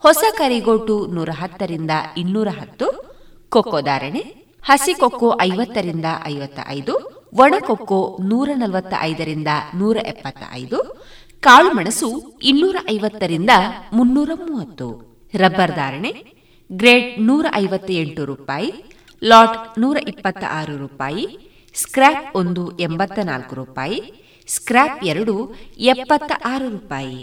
[0.04, 2.86] ಹೊಸ ಕರಿಗೋಟು ನೂರ ಹತ್ತರಿಂದ ಇನ್ನೂರ ಹತ್ತು,
[3.54, 4.22] ಕೊಕ್ಕೋ ಧಾರಣೆ,
[4.68, 6.94] ಹಸಿ ಕೊಕ್ಕೋ ಐವತ್ತರಿಂದ ಐವತ್ತ ಐದು
[7.42, 8.00] ಒಣಕೊಕ್ಕೋ
[8.30, 10.78] ನೂರ ನಲವತ್ತ ಐದರಿಂದ ನೂರ ಎಪ್ಪತ್ತ ಐದು
[11.42, 12.08] ಕಾಳುಮೆಣಸು
[12.42, 13.52] ಇನ್ನೂರ ಐವತ್ತರಿಂದ
[13.92, 14.88] ಮುನ್ನೂರ ಮೂವತ್ತು.
[15.34, 16.12] ರಬ್ಬರ್ ಧಾರಣೆ
[16.70, 18.70] ಗ್ರೇಡ್ ನೂರ ಐವತ್ತ ಎಂಟು ರೂಪಾಯಿ,
[19.22, 21.24] ಲಾಟ್ ನೂರ ಇಪ್ಪತ್ತ ಆರು ರೂಪಾಯಿ
[21.74, 24.00] ಸ್ಕ್ರಾಪ್ ಒಂದು ಎಂಬತ್ತ ನಾಲ್ಕು ರೂಪಾಯಿ
[24.48, 25.36] ಸ್ಕ್ರಾಪ್ ಎರಡು
[25.94, 27.22] ಎಪ್ಪತ್ತ ಆರು ರೂಪಾಯಿ.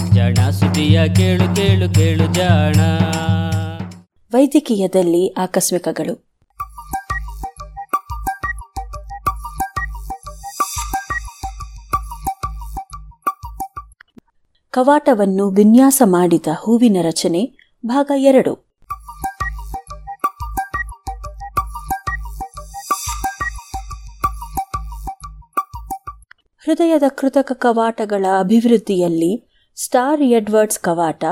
[0.21, 2.75] ಜಾಣ ಸುದಿಯ ಕೇಳು ಕೇಳು ಕೇಳು ಜಾಣ.
[4.33, 6.15] ವೈದ್ಯಕೀಯದಲ್ಲಿ ಆಕಸ್ಮಿಕಗಳು.
[14.69, 17.51] ಕವಾಟವನ್ನು ವಿನ್ಯಾಸ ಮಾಡಿದ ಹೂವಿನ ರಚನೆ,
[17.85, 18.53] ಭಾಗ ಎರಡು.
[26.63, 29.50] ಹೃದಯದ ಕೃತಕ ಕವಾಟಗಳ ಅಭಿವೃದ್ಧಿಯಲ್ಲಿ
[29.85, 31.23] ಸ್ಟಾರ್ ಎಡ್ವರ್ಡ್ಸ್ ಕವಾಟ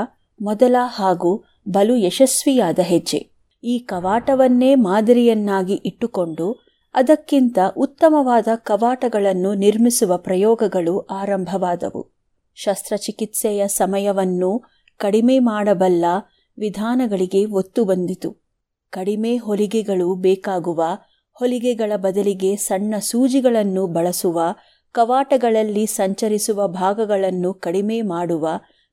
[0.42, 3.30] ಮೊದಲ ಹಾಗೂ ಬಲು ಯಶಸ್ವಿಯಾದ ಹೆಜ್ಜೆ.
[3.64, 12.10] ಈ ಕವಾಟವನ್ನೇ ಮಾದರಿಯನ್ನಾಗಿ ಇಟ್ಟುಕೊಂಡು ಅದಕ್ಕಿಂತ ಉತ್ತಮವಾದ ಕವಾಟಗಳನ್ನು ನಿರ್ಮಿಸುವ ಪ್ರಯೋಗಗಳು ಆರಂಭವಾದವು.
[12.54, 14.62] ಶಸ್ತ್ರಚಿಕಿತ್ಸೆಯ ಸಮಯವನ್ನು
[14.96, 16.04] ಕಡಿಮೆ ಮಾಡಬಲ್ಲ
[16.58, 18.36] ವಿಧಾನಗಳಿಗೆ ಒತ್ತು ಬಂದಿತು.
[18.90, 20.84] ಕಡಿಮೆ ಹೊಲಿಗೆಗಳು ಬೇಕಾಗುವ
[21.32, 24.40] ಹೊಲಿಗೆಗಳ ಬದಲಿಗೆ ಸಣ್ಣ ಸೂಜಿಗಳನ್ನು ಬಳಸುವ
[24.92, 28.48] ಕವಾಟಗಳಲ್ಲಿ ಸಂಚರಿಸುವ ಭಾಗಗಳನ್ನು ಕಡಿಮೆ ಮಾಡುವ,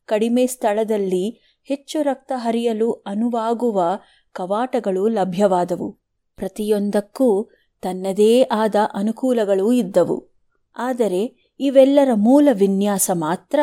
[0.06, 3.84] ಕಡಿಮೆ ಸ್ಥಳದಲ್ಲಿ ಹೆಚ್ಚು ರಕ್ತ ಹರಿಯಲು ಅನುವಾಗುವ
[4.32, 5.92] ಕವಾಟಗಳು ಲಭ್ಯವಾದವು.
[6.36, 7.50] ಪ್ರತಿಯೊಂದಕ್ಕೂ
[7.82, 10.30] ತನ್ನದೇ ಆದ ಅನುಕೂಲಗಳು ಇದ್ದವು.
[10.78, 13.60] ಆದರೆ ಇವೆಲ್ಲರ ಮೂಲ ವಿನ್ಯಾಸ ಮಾತ್ರ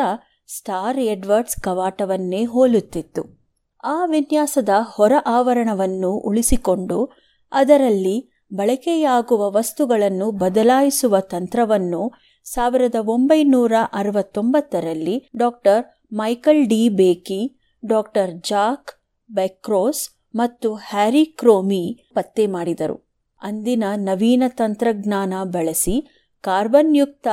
[0.47, 3.45] ಸ್ಟಾರ್ ಎಡ್ವರ್ಡ್ಸ್ ಕವಾಟವನ್ನೇ ಹೋಲುತ್ತಿತ್ತು.
[3.83, 7.11] ಆ ವಿನ್ಯಾಸದ ಹೊರ ಆವರಣವನ್ನು ಉಳಿಸಿಕೊಂಡು
[7.51, 16.89] ಅದರಲ್ಲಿ ಬಳಕೆಯಾಗುವ ವಸ್ತುಗಳನ್ನು ಬದಲಾಯಿಸುವ ತಂತ್ರವನ್ನು ಸಾವಿರದ ಒಂಬೈನೂರ ಅರವತ್ತೊಂಬತ್ತರಲ್ಲಿ doctor Michael D.
[16.89, 18.91] Bakey, doctor Jack
[19.29, 23.09] ಬೆಕ್ರೋಸ್ ಮತ್ತು ಹ್ಯಾರಿ ಕ್ರೋಮಿ ಪತ್ತೆ ಮಾಡಿದರು.
[23.41, 26.07] ಅಂದಿನ ನವೀನ ತಂತ್ರಜ್ಞಾನ ಬಳಸಿ
[26.41, 27.27] ಕಾರ್ಬನ್ಯುಕ್ತ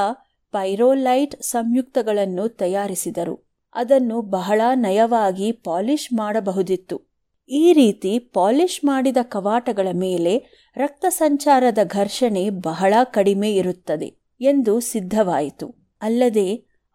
[0.53, 3.53] ಪೈರೋಲೈಟ್ ಸಂಯುಕ್ತಗಳನ್ನು ತಯಾರಿಸಿದರು.
[3.75, 7.12] ಅದನ್ನು ಬಹಳ ನಯವಾಗಿ ಪಾಲಿಷ್ ಮಾಡಬಹುದಿತ್ತು.
[7.51, 10.35] ಈ ರೀತಿ ಪಾಲಿಷ್ ಮಾಡಿದ ಕವಾಟಗಳ ಮೇಲೆ
[10.77, 14.09] ರಕ್ತ ಸಂಚಾರದ ಘರ್ಷಣೆ ಬಹಳ ಕಡಿಮೆ ಇರುತ್ತದೆ
[14.41, 15.67] ಎಂದು ಸಿದ್ಧವಾಯಿತು.
[16.03, 16.49] ಅಲ್ಲದೆ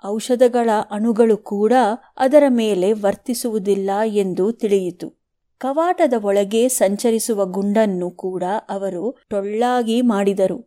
[0.06, 1.74] ಔಷಧಗಳ ಅಣುಗಳು ಕೂಡ
[2.18, 5.08] ಅದರ ಮೇಲೆ ವರ್ತಿಸುವುದಿಲ್ಲ ಎಂದು ತಿಳಿಯಿತು.
[5.60, 10.60] ಕವಾಟದ ಒಳಗೆ ಸಂಚರಿಸುವ ಗುಂಡನ್ನು ಕೂಡ ಅವರು ಟೊಳ್ಳಾಗಿ ಮಾಡಿದರು.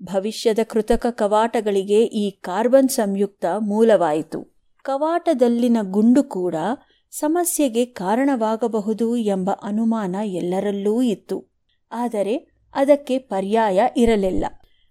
[0.00, 4.40] ಭವಿಷ್ಯದ ಕೃತಕ ಕವಾಟಗಳಿಗೆ ಈ ಕಾರ್ಬನ್ ಸಂಯುಕ್ತ ಮೂಲವಾಯಿತು.
[4.82, 6.54] ಕವಾಟದಲ್ಲಿನ ಗುಂಡು ಕೂಡ
[7.12, 11.52] ಸಮಸ್ಯೆಗೆ ಕಾರಣವಾಗಬಹುದು ಎಂಬ ಅನುಮಾನ ಎಲ್ಲರಲ್ಲೂ ಇತ್ತು.
[11.92, 12.34] ಆದರೆ
[12.74, 14.44] ಅದಕ್ಕೆ ಪರ್ಯಾಯ ಇರಲಿಲ್ಲ.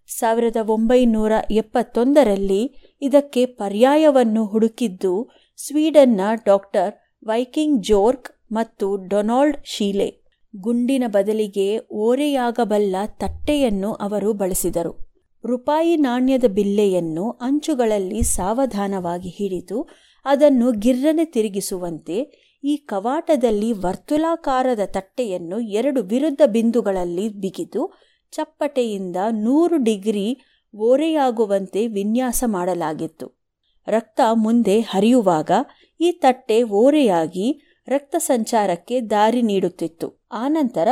[0.07, 6.93] ಸಾವಿರದ ಒಂಬೈನೂರ ಎಪ್ಪತ್ತೊಂದರಲ್ಲಿ ಇದಕ್ಕೆ ಪರ್ಯಾಯವನ್ನು ಹುಡುಕಿದ್ದು ಸ್ವೀಡನ್ನ ಡಾಕ್ಟರ್
[7.27, 10.09] ವೈಕಿಂಗ್ ಜೋರ್ಕ್ ಮತ್ತು ಡೊನಾಲ್ಡ್ ಶೀಲೆ.
[10.55, 15.11] ಗುಂಡಿನ ಬದಲಿಗೆ ಓರೆಯಾಗಬಲ್ಲ ತಟ್ಟೆಯನ್ನು ಅವರು ಬಳಸಿದರು.
[15.45, 19.87] ರೂಪಾಯಿ ನಾಣ್ಯದ ಬಿಲ್ಲೆಯನ್ನು ಅಂಚುಗಳಲ್ಲಿ ಸಾವಧಾನವಾಗಿ ಹಿಡಿದು
[20.25, 27.93] ಅದನ್ನು ಗಿರ್ರನೆ ತಿರುಗಿಸುವಂತೆ ಈ ಕವಾಟದಲ್ಲಿ ವರ್ತುಲಾಕಾರದ ತಟ್ಟೆಯನ್ನು ಎರಡು ವಿರುದ್ಧ ಬಿಂದುಗಳಲ್ಲಿ ಬಿಗಿದು
[28.31, 30.37] ಚಪ್ಪಟೆಯಿಂದ ನೂರು ಡಿಗ್ರಿ
[30.75, 33.41] ಓರೆಯಾಗುವಂತೆ ವಿನ್ಯಾಸ ಮಾಡಲಾಗಿತ್ತು.
[33.87, 35.51] ರಕ್ತ ಮುಂದೆ ಹರಿಯುವಾಗ
[35.99, 40.27] ಈ ತಟ್ಟೆ ಓರೆಯಾಗಿ ರಕ್ತ ಸಂಚಾರಕ್ಕೆ ದಾರಿ ನೀಡುತ್ತಿತ್ತು.
[40.31, 40.87] ಆನಂತರ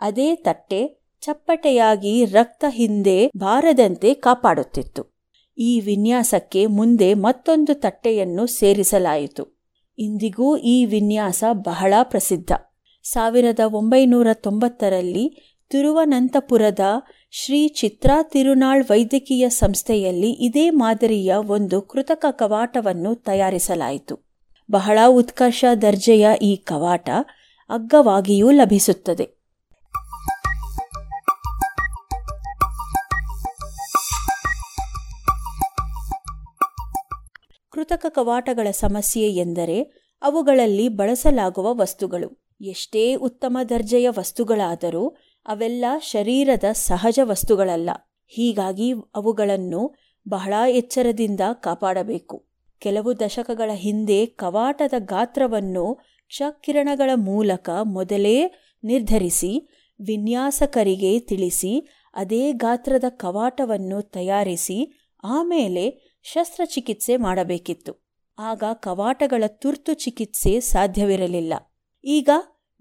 [0.00, 5.11] ಅದೇ ತಟ್ಟೆ ಚಪ್ಪಟೆಯಾಗಿ ರಕ್ತ ಹಿಂದೆ ಬಾರದಂತೆ ಕಾಪಾಡುತ್ತಿತ್ತು.
[5.58, 9.62] ಈ ವಿನ್ಯಾಸಕ್ಕೆ ಮುಂದೆ ಮತ್ತೊಂದು ತಟ್ಟೆಯನ್ನು ಸೇರಿಸಲಾಯಿತು.
[9.98, 12.52] ಇಂದಿಗೂ ಈ ವಿನ್ಯಾಸ ಬಹಳ ಪ್ರಸಿದ್ಧ.
[13.02, 16.80] ಸಾವಿರದ ಒಂಬೈನೂರ ತೊಂಬತ್ತರಲ್ಲಿ ತಿರುವನಂತಪುರದ
[17.30, 24.20] ಶ್ರೀ ಚಿತ್ರಾ ತಿರುನಾಳ್ ವೈದ್ಯಕೀಯ ಸಂಸ್ಥೆಯಲ್ಲಿ ಇದೇ ಮಾದರಿಯ ಒಂದು ಕೃತಕ ಕವಾಟವನ್ನು ತಯಾರಿಸಲಾಯಿತು.
[24.70, 27.10] ಬಹಳ ಉತ್ಕರ್ಷ ದರ್ಜೆಯ ಈ ಕವಾಟ
[27.70, 29.41] ಅಗ್ಗವಾಗಿಯೂ ಲಭಿಸುತ್ತದೆ.
[37.82, 39.82] ಕೃತಕ ಕವಾಟಗಳ ಸಮಸ್ಯೆ ಎಂದರೆ
[40.22, 42.44] ಅವುಗಳಲ್ಲಿ ಬಳಸಲಾಗುವ ವಸ್ತುಗಳು.
[42.60, 45.08] ಎಷ್ಟೇ ಉತ್ತಮ ದರ್ಜೆಯ ವಸ್ತುಗಳಾದರೂ
[45.46, 47.90] ಅವೆಲ್ಲ ಶರೀರದ ಸಹಜ ವಸ್ತುಗಳಲ್ಲ.
[48.26, 49.94] ಹೀಗಾಗಿ ಅವುಗಳನ್ನು
[50.28, 52.46] ಬಹಳ ಎಚ್ಚರದಿಂದ ಕಾಪಾಡಬೇಕು.
[52.78, 55.94] ಕೆಲವು ದಶಕಗಳ ಹಿಂದೆ ಕವಾಟದ ಗಾತ್ರವನ್ನು
[56.28, 58.44] ಕ್ಷಕಿರಣಗಳ ಮೂಲಕ ಮೊದಲೇ
[58.84, 59.68] ನಿರ್ಧರಿಸಿ,
[60.00, 68.16] ವಿನ್ಯಾಸಕರಿಗೆ ತಿಳಿಸಿ, ಅದೇ ಗಾತ್ರದ ಕವಾಟವನ್ನು ತಯಾರಿಸಿ, ಆಮೇಲೆ ಶಸ್ತ್ರಚಿಕಿತ್ಸೆ ಮಾಡಬೇಕಿತ್ತು.
[68.38, 71.54] ಆಗ ಕವಾಟಗಳ ತುರ್ತು ಚಿಕಿತ್ಸೆ ಸಾಧ್ಯವಿರಲಿಲ್ಲ.
[72.04, 72.30] ಈಗ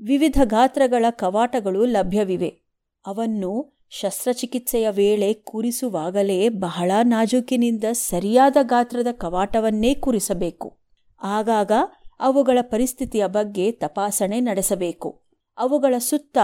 [0.04, 2.62] ವಿವಿಧ ಗಾತ್ರಗಳ ಕವಾಟಗಳು ಲಭ್ಯವಿವೆ.
[3.06, 10.80] ಅವನ್ನು ಶಸ್ತ್ರಚಿಕಿತ್ಸೆಯ ವೇಳೆ ಕೂರಿಸುವಾಗಲೇ ಬಹಳ ನಾಜೂಕಿನಿಂದ ಸರಿಯಾದ ಗಾತ್ರದ ಕವಾಟವನ್ನೇ ಕೂರಿಸಬೇಕು.
[11.24, 11.72] ಆಗಾಗ
[12.20, 15.22] ಅವುಗಳ ಪರಿಸ್ಥಿತಿಯ ಬಗ್ಗೆ ತಪಾಸಣೆ ನಡೆಸಬೇಕು.
[15.58, 16.38] ಅವುಗಳ ಸುತ್ತ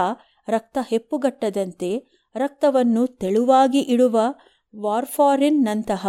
[0.48, 4.20] ರಕ್ತ ಹೆಪ್ಪುಗಟ್ಟದಂತೆ ರಕ್ತವನ್ನು ತೆಳುವಾಗಿ ಇಡುವ
[4.76, 6.08] ವಾರ್ಫಾರಿನ್ನಂತಹ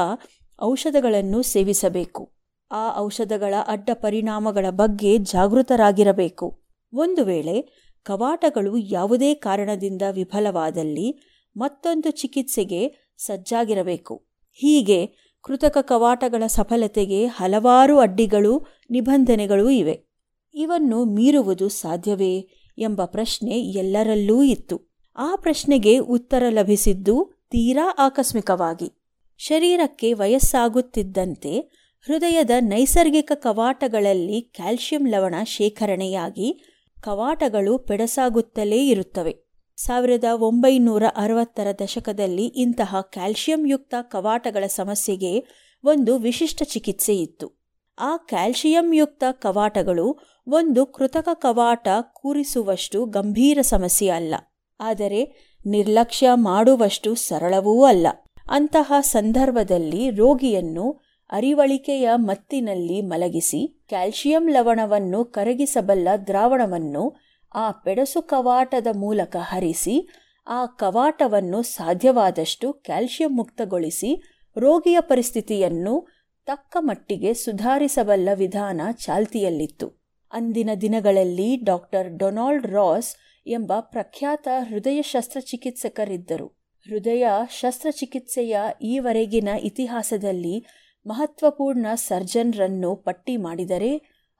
[0.62, 2.34] ಔಷಧಗಳನ್ನು ಸೇವಿಸಬೇಕು.
[2.72, 6.62] ಆ ಔಷಧಗಳ ಅಡ್ಡ ಪರಿಣಾಮಗಳ ಬಗ್ಗೆ ಜಾಗೃತರಾಗಿರಬೇಕು.
[6.94, 11.20] ಒಂದು ವೇಳೆ ಕವಾಟಗಳು ಯಾವುದೇ ಕಾರಣದಿಂದ ವಿಫಲವಾದಲ್ಲಿ
[11.58, 14.28] ಮತ್ತೊಂದು ಚಿಕಿತ್ಸೆಗೆ ಸಜ್ಜಾಗಿರಬೇಕು.
[14.52, 20.06] ಹೀಗೆ ಕೃತಕ ಕವಾಟಗಳ ಸಫಲತೆಗೆ ಹಲವಾರು ಅಡ್ಡಿಗಳು, ನಿಬಂಧನೆಗಳು ಇವೆ.
[20.54, 22.40] ಇವನ್ನು ಮೀರುವುದು ಸಾಧ್ಯವೇ
[22.78, 24.96] ಎಂಬ ಪ್ರಶ್ನೆ ಎಲ್ಲರಲ್ಲೂ ಇತ್ತು.
[25.18, 28.99] ಆ ಪ್ರಶ್ನೆಗೆ ಉತ್ತರ ಲಭಿಸಿದ್ದು ತೀರಾ ಆಕಸ್ಮಿಕವಾಗಿ.
[29.40, 31.60] ಶರೀರಕ್ಕೆ ವಯಸ್ಸಾಗುತ್ತಿದ್ದಂತೆ
[32.06, 36.64] ಹೃದಯದ ನೈಸರ್ಗಿಕ ಕವಾಟಗಳಲ್ಲಿ ಕ್ಯಾಲ್ಸಿಯಂ ಲವಣ ಶೇಖರಣೆಯಾಗಿ
[37.02, 39.38] ಕವಾಟಗಳು ಪೆಡಸಾಗುತ್ತಲೇ ಇರುತ್ತವೆ.
[39.76, 45.46] ಸಾವಿರದ ಒಂಬೈನೂರ ಅರವತ್ತರ ದಶಕದಲ್ಲಿ ಇಂತಹ ಕ್ಯಾಲ್ಸಿಯಂಯುಕ್ತ ಕವಾಟಗಳ ಸಮಸ್ಯೆಗೆ
[45.84, 47.60] ಒಂದು ವಿಶಿಷ್ಟ ಚಿಕಿತ್ಸೆ ಇತ್ತು.
[48.00, 54.36] ಆ ಕ್ಯಾಲ್ಸಿಯಂಯುಕ್ತ ಕವಾಟಗಳು ಒಂದು ಕೃತಕ ಕವಾಟ ಕೂರಿಸುವಷ್ಟು ಗಂಭೀರ ಸಮಸ್ಯೆ ಅಲ್ಲ.
[54.80, 58.08] ಆದರೆ ನಿರ್ಲಕ್ಷ್ಯ ಮಾಡುವಷ್ಟು ಸರಳವೂ ಅಲ್ಲ.
[58.50, 61.00] ಅಂತಹ ಸಂದರ್ಭದಲ್ಲಿ ರೋಗಿಯನ್ನು
[61.30, 67.16] ಅರಿವಳಿಕೆಯ ಮತ್ತಿನಲ್ಲಿ ಮಲಗಿಸಿ ಕ್ಯಾಲ್ಶಿಯಂ ಲವಣವನ್ನು ಕರಗಿಸಬಲ್ಲ ದ್ರಾವಣವನ್ನು
[67.56, 70.08] ಆ ಪೆಡಸು ಕವಾಟದ ಮೂಲಕ ಹರಿಸಿ
[70.48, 74.22] ಆ ಕವಾಟವನ್ನು ಸಾಧ್ಯವಾದಷ್ಟು ಕ್ಯಾಲ್ಶಿಯಂ ಮುಕ್ತಗೊಳಿಸಿ
[74.58, 76.08] ರೋಗಿಯ ಪರಿಸ್ಥಿತಿಯನ್ನು
[76.48, 79.88] ತಕ್ಕ ಮಟ್ಟಿಗೆ ಸುಧಾರಿಸಬಲ್ಲ ವಿಧಾನ ಚಾಲ್ತಿಯಲ್ಲಿತ್ತು.
[80.34, 83.16] ಅಂದಿನ ದಿನಗಳಲ್ಲಿ ಡಾಕ್ಟರ್ ಡೊನಾಲ್ಡ್ ರಾಸ್
[83.48, 86.59] ಎಂಬ ಪ್ರಖ್ಯಾತ ಹೃದಯ ಶಸ್ತ್ರಚಿಕಿತ್ಸಕರಿದ್ದರು.
[86.90, 87.28] ಹೃದಯ
[87.60, 90.66] ಶಸ್ತ್ರಚಿಕಿತ್ಸೆಯ ಈವರೆಗಿನ ಇತಿಹಾಸದಲ್ಲಿ
[91.08, 93.92] ಮಹತ್ವಪೂರ್ಣ ಸರ್ಜನ್ರನ್ನು ಪಟ್ಟಿ ಮಾಡಿದರೆ,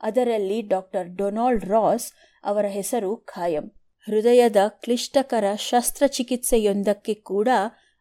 [0.02, 2.12] ಅದರಲ್ಲಿ ಡಾಕ್ಟರ್ ಡೊನಾಲ್ಡ್ ರಾಸ್
[2.44, 3.72] ಅವರ ಹೆಸರು ಖಾಯಂ.
[4.06, 7.48] ಹೃದಯದ ಕ್ಲಿಷ್ಟಕರ ಶಸ್ತ್ರಚಿಕಿತ್ಸೆಯೊಂದಕ್ಕೆ ಕೂಡ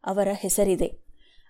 [0.05, 0.93] ಅವರ ಹೆಸರಿದೆ.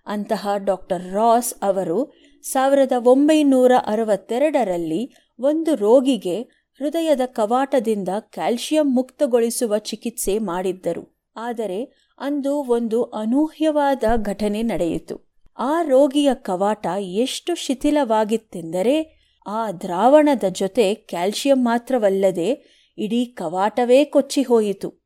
[0.05, 6.41] ಅಂತಹ ಡಾಕ್ಟರ್ ರಾಸ್ ಅವರು ಸಾವಿರದ ಒಂಬೈನೂರ ಅರವತ್ತೆರಡರಲ್ಲಿ ಒಂದು ರೋಗಿಗೆ
[6.77, 11.19] ಹೃದಯದ ಕವಾಟದಿಂದ ಕ್ಯಾಲ್ಶಿಯಂ ಮುಕ್ತಗೊಳಿಸುವ ಚಿಕಿತ್ಸೆ ಮಾಡಿದ್ದರು.
[11.35, 15.29] ಆದರೆ ಅಂದು ಒಂದು ಅನೂಹ್ಯವಾದ ಘಟನೆ ನಡೆಯಿತು.
[15.57, 24.99] ಆ ರೋಗಿಯ ಕವಾಟ ಎಷ್ಟು ಶಿಥಿಲವಾಗಿತ್ತೆಂದರೆ ಆ ದ್ರಾವಣದ ಜೊತೆ ಕ್ಯಾಲ್ಶಿಯಂ ಮಾತ್ರವಲ್ಲದೆ ಇಡೀ ಕವಾಟವೇ ಕೊಚ್ಚಿಹೋಯಿತು.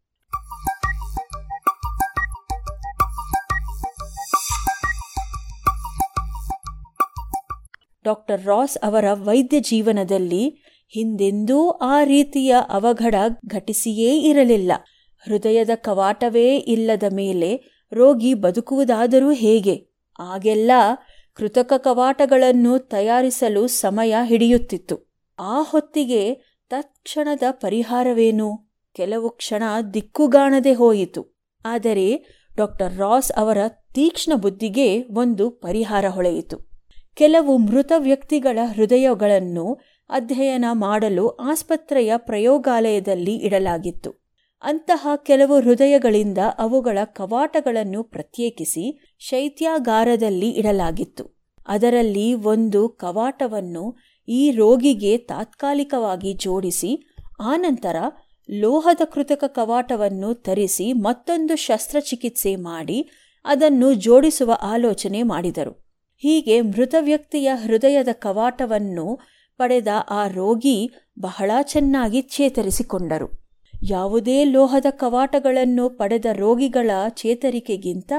[8.03, 13.15] ಡಾಕ್ಟರ್ ರಾಸ್ ಅವರ ವೈದ್ಯ ಜೀವನದಲ್ಲಿ ಹಿಂದೆಂದೂ ಆ ರೀತಿಯ ಅವಘಡ
[13.48, 14.72] ಘಟಿಸಿಯೇ ಇರಲಿಲ್ಲ.
[15.26, 17.64] ಹೃದಯದ ಕವಾಟವೇ ಇಲ್ಲದ ಮೇಲೆ
[17.94, 19.88] ರೋಗಿ ಬದುಕುವುದಾದರೂ ಹೇಗೆ?
[20.20, 20.72] ಆಗೆಲ್ಲ
[21.34, 25.14] ಕೃತಕ ಕವಾಟಗಳನ್ನು ತಯಾರಿಸಲು ಸಮಯ ಹಿಡಿಯುತ್ತಿತ್ತು.
[25.40, 26.34] ಆ ಹೊತ್ತಿಗೆ
[26.70, 28.74] ತತ್ಕ್ಷಣದ ಪರಿಹಾರವೇನು?
[28.94, 29.64] ಕೆಲವು ಕ್ಷಣ
[29.94, 31.40] ದಿಕ್ಕುಗಾಣದೆ ಹೋಯಿತು.
[31.66, 32.26] ಆದರೆ
[32.58, 36.58] ಡಾಕ್ಟರ್ ರಾಸ್ ಅವರ ತೀಕ್ಷ್ಣ ಬುದ್ಧಿಗೆ ಒಂದು ಪರಿಹಾರ ಹೊಳೆಯಿತು.
[37.16, 39.80] ಕೆಲವು ಮೃತ ವ್ಯಕ್ತಿಗಳ ಹೃದಯಗಳನ್ನು
[40.10, 44.23] ಅಧ್ಯಯನ ಮಾಡಲು ಆಸ್ಪತ್ರೆಯ ಪ್ರಯೋಗಾಲಯದಲ್ಲಿ ಇಡಲಾಗಿತ್ತು.
[44.64, 51.44] ಅಂತಹ ಕೆಲವು ಹೃದಯಗಳಿಂದ ಅವುಗಳ ಕವಾಟಗಳನ್ನು ಪ್ರತ್ಯೇಕಿಸಿ ಶೈತ್ಯಾಗಾರದಲ್ಲಿ ಇಡಲಾಗಿತ್ತು.
[51.68, 53.95] ಅದರಲ್ಲಿ ಒಂದು ಕವಾಟವನ್ನು
[54.27, 57.95] ಈ ರೋಗಿಗೆ ತಾತ್ಕಾಲಿಕವಾಗಿ ಜೋಡಿಸಿ, ಆನಂತರ
[58.52, 63.10] ಲೋಹದ ಕೃತಕ ಕವಾಟವನ್ನು ತರಿಸಿ ಮತ್ತೊಂದು ಶಸ್ತ್ರಚಿಕಿತ್ಸೆ ಮಾಡಿ
[63.45, 65.72] ಅದನ್ನು ಜೋಡಿಸುವ ಆಲೋಚನೆ ಮಾಡಿದರು.
[66.18, 69.19] ಹೀಗೆ ಮೃತ ವ್ಯಕ್ತಿಯ ಹೃದಯದ ಕವಾಟವನ್ನು
[69.57, 73.43] ಪಡೆದ ಆ ರೋಗಿ ಬಹಳ ಚೆನ್ನಾಗಿ ಚೇತರಿಸಿಕೊಂಡರು.
[73.86, 78.14] ಯಾವುದೇ ಲೋಹದ ಕವಾಟಗಳನ್ನು ಪಡೆದ ರೋಗಿಗಳ ಚೇತರಿಕೆಗಿಂತ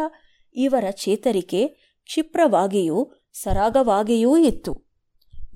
[0.54, 1.68] ಇವರ ಚೇತರಿಕೆ
[2.04, 4.84] ಕ್ಷಿಪ್ರವಾಗಿಯೂ ಸರಾಗವಾಗಿಯೂ ಇತ್ತು.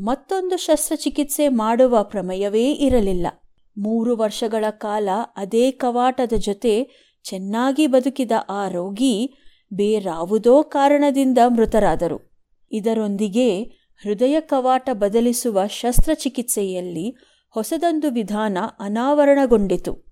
[0.00, 3.26] ಮತ್ತೊಂದು ಶಸ್ತ್ರಚಿಕಿತ್ಸೆ ಮಾಡುವ ಪ್ರಮೇಯವೇ ಇರಲಿಲ್ಲ.
[3.78, 6.88] ಮೂರು ವರ್ಷಗಳ ಕಾಲ ಅದೇ ಕವಾಟದ ಜೊತೆ
[7.24, 9.34] ಚೆನ್ನಾಗಿ ಬದುಕಿದ ಆ ರೋಗಿ
[9.74, 12.38] ಬೇರಾವುದೋ ಕಾರಣದಿಂದ ಮೃತರಾದರು.
[12.72, 13.62] ಇದರೊಂದಿಗೆ
[14.02, 17.16] ಹೃದಯ ಕವಾಟ ಬದಲಿಸುವ ಶಸ್ತ್ರಚಿಕಿತ್ಸೆಯಲ್ಲಿ
[17.48, 20.04] ಹೊಸದೊಂದು ವಿಧಾನ ಅನಾವರಣಗೊಂಡಿತು.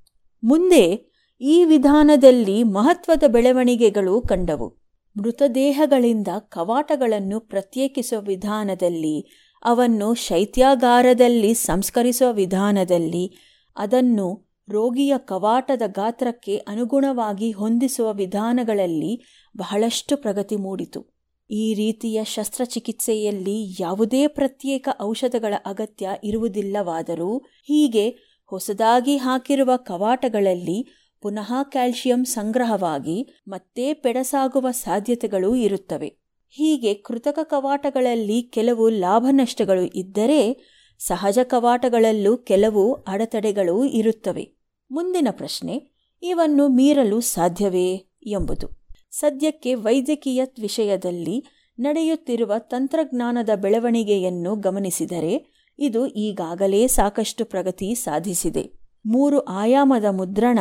[0.44, 4.76] ಮುಂದೆ ಈ ವಿಧಾನದಲ್ಲಿ ಮಹತ್ವದ ಬೆಳವಣಿಗೆಗಳು ಕಂಡವು.
[5.16, 13.36] ಮೃತದೇಹಗಳಿಂದ ಕವಾಟಗಳನ್ನು ಪ್ರತ್ಯೇಕಿಸುವ ವಿಧಾನದಲ್ಲಿ, ಅವನ್ನು ಶೈತ್ಯಾಗಾರದಲ್ಲಿ ಸಂಸ್ಕರಿಸುವ ವಿಧಾನದಲ್ಲಿ,
[13.76, 19.24] ಅದನ್ನು ರೋಗಿಯ ಕವಾಟದ ಗಾತ್ರಕ್ಕೆ ಅನುಗುಣವಾಗಿ ಹೊಂದಿಸುವ ವಿಧಾನಗಳಲ್ಲಿ
[19.56, 21.15] ಬಹಳಷ್ಟು ಪ್ರಗತಿ ಮೂಡಿತು.
[21.50, 28.08] ಈ ರೀತಿಯ ಶಸ್ತ್ರಚಿಕಿತ್ಸೆಯಲ್ಲಿ ಯಾವುದೇ ಪ್ರತ್ಯೇಕ ಔಷಧಗಳ ಅಗತ್ಯ ಇರುವುದಿಲ್ಲವಾದರೂ ಹೀಗೆ
[28.46, 30.86] ಹೊಸದಾಗಿ ಹಾಕಿರುವ ಕವಾಟಗಳಲ್ಲಿ
[31.20, 36.16] ಪುನಃ ಕ್ಯಾಲ್ಶಿಯಂ ಸಂಗ್ರಹವಾಗಿ ಮತ್ತೆ ಪೆಡಸಾಗುವ ಸಾಧ್ಯತೆಗಳು ಇರುತ್ತವೆ.
[36.48, 40.60] ಹೀಗೆ ಕೃತಕ ಕವಾಟಗಳಲ್ಲಿ ಕೆಲವು ಲಾಭನಷ್ಟಗಳು ಇದ್ದರೆ
[40.98, 44.56] ಸಹಜ ಕವಾಟಗಳಲ್ಲೂ ಕೆಲವು ಅಡೆತಡೆಗಳೂ ಇರುತ್ತವೆ.
[44.90, 45.90] ಮುಂದಿನ ಪ್ರಶ್ನೆ,
[46.22, 47.94] ಇವನ್ನು ಮೀರಲು ಸಾಧ್ಯವೇ
[48.26, 48.75] ಎಂಬುದು.
[49.20, 51.36] ಸದ್ಯಕ್ಕೆ ವೈದ್ಯಕೀಯ ವಿಷಯದಲ್ಲಿ
[51.78, 55.34] ನಡೆಯುತ್ತಿರುವ ತಂತ್ರಜ್ಞಾನದ ಬೆಳವಣಿಗೆಯನ್ನು ಗಮನಿಸಿದರೆ
[55.78, 58.64] ಇದು ಈಗಾಗಲೇ ಸಾಕಷ್ಟು ಪ್ರಗತಿ ಸಾಧಿಸಿದೆ.
[59.06, 60.58] ಮೂರು ಆಯಾಮದ ಮುದ್ರಣ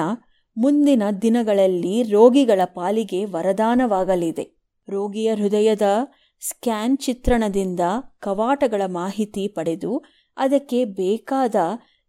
[0.58, 4.46] ಮುಂದಿನ ದಿನಗಳಲ್ಲಿ ರೋಗಿಗಳ ಪಾಲಿಗೆ ವರದಾನವಾಗಲಿದೆ.
[4.90, 5.82] ರೋಗಿಯ ಹೃದಯದ
[6.42, 7.80] ಸ್ಕ್ಯಾನ್ ಚಿತ್ರಣದಿಂದ
[8.20, 10.04] ಕವಾಟಗಳ ಮಾಹಿತಿ ಪಡೆದು
[10.38, 11.56] ಅದಕ್ಕೆ ಬೇಕಾದ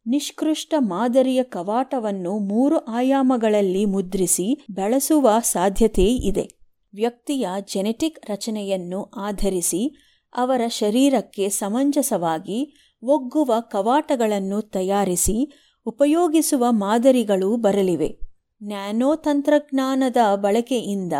[0.06, 6.48] ನಿಷ್ಕೃಷ್ಟ ಮಾದರಿಯ ಕವಾಟವನ್ನು ಮೂರು ಆಯಾಮಗಳಲ್ಲಿ ಮುದ್ರಿಸಿ ಬಳಸುವ ಸಾಧ್ಯತೆ ಇದೆ.
[6.94, 9.96] ವ್ಯಕ್ತಿಯ ಜೆನೆಟಿಕ್ ರಚನೆಯನ್ನು ಆಧರಿಸಿ
[10.36, 15.52] ಅವರ ಶರೀರಕ್ಕೆ ಸಮಂಜಸವಾಗಿ ಒಗ್ಗುವ ಕವಾಟಗಳನ್ನು ತಯಾರಿಸಿ
[15.86, 18.18] ಉಪಯೋಗಿಸುವ ಮಾದರಿಗಳು ಬರಲಿವೆ.
[18.62, 21.12] ನ್ಯಾನೋ ತಂತ್ರಜ್ಞಾನದ ಬಳಕೆಯಿಂದ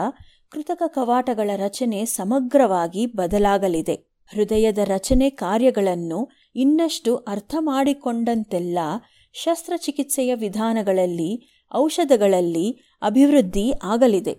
[0.51, 4.17] ಕೃತಕ ಕವಾಟಗಳ ರಚನೆ ಸಮಗ್ರವಾಗಿ ಬದಲಾಗಲಿದೆ.
[4.33, 8.79] ಹೃದಯದ ರಚನೆ ಕಾರ್ಯಗಳನ್ನು ಇನ್ನಷ್ಟು ಅರ್ಥ ಮಾಡಿಕೊಂಡಂತೆಲ್ಲ
[9.33, 12.71] ಶಸ್ತ್ರಚಿಕಿತ್ಸೆಯ ವಿಧಾನಗಳಲ್ಲಿ, ಔಷಧಗಳಲ್ಲಿ
[13.03, 14.33] ಅಭಿವೃದ್ಧಿ ಆಗಲಿದೆ.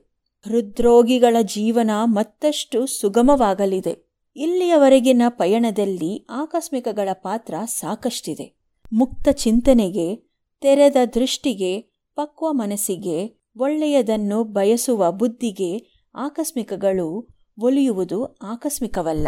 [0.45, 4.07] ಹೃದ್ರೋಗಿಗಳ ಜೀವನ ಮತ್ತಷ್ಟು ಸುಗಮವಾಗಲಿದೆ.
[4.35, 8.57] ಇಲ್ಲಿಯವರೆಗಿನ ಪಯಣದಲ್ಲಿ ಆಕಸ್ಮಿಕಗಳ ಪಾತ್ರ ಸಾಕಷ್ಟಿದೆ.
[8.93, 10.15] ಮುಕ್ತ ಚಿಂತನೆಗೆ,
[10.61, 11.81] ತೆರೆದ ದೃಷ್ಟಿಗೆ,
[12.15, 17.27] ಪಕ್ವ ಮನಸ್ಸಿಗೆ, ಒಳ್ಳೆಯದನ್ನು ಬಯಸುವ ಬುದ್ಧಿಗೆ ಆಕಸ್ಮಿಕಗಳು
[17.59, 19.27] ಒಲಿಯುವುದು ಆಕಸ್ಮಿಕವಲ್ಲ.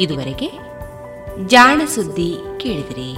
[0.00, 0.52] ಇದುವರೆಗೆ
[1.46, 3.16] ಜಾಣ ಸುದ್ದಿ ಕೇಳಿದಿರಿ.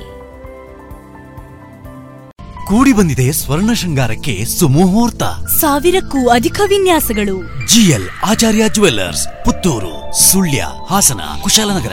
[2.66, 5.22] ಕೂಡಿ ಬಂದಿದೆ ಸ್ವರ್ಣ ಶೃಂಗಾರಕ್ಕೆ ಸುಮುಹೂರ್ತ.
[5.60, 7.66] ಸಾವಿರಕ್ಕೂ ಅಧಿಕ ವಿನ್ಯಾಸಗಳು.
[7.68, 11.92] GL Acharya jewellers Puttur Sullia Hassan Kushalnagar.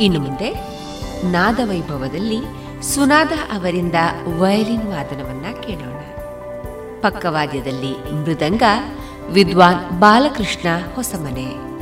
[0.00, 0.52] ಇನ್ನು ಮುಂದೆ
[1.24, 2.40] ನಾದವೈಭವದಲ್ಲಿ
[2.94, 3.94] ಸುನಾದ ಅವರಿಂದ
[4.38, 6.00] ವಯಲಿನ್ ವಾದನವನ್ನ ಕೇಳೋಣ.
[7.00, 8.62] ಪಕ್ಕವಾದ್ಯದಲ್ಲಿ ಮೃದಂಗ
[9.30, 11.73] ವಿದ್ವಾನ್ ಬಾಲಕೃಷ್ಣ ಹೊಸಮನೆ.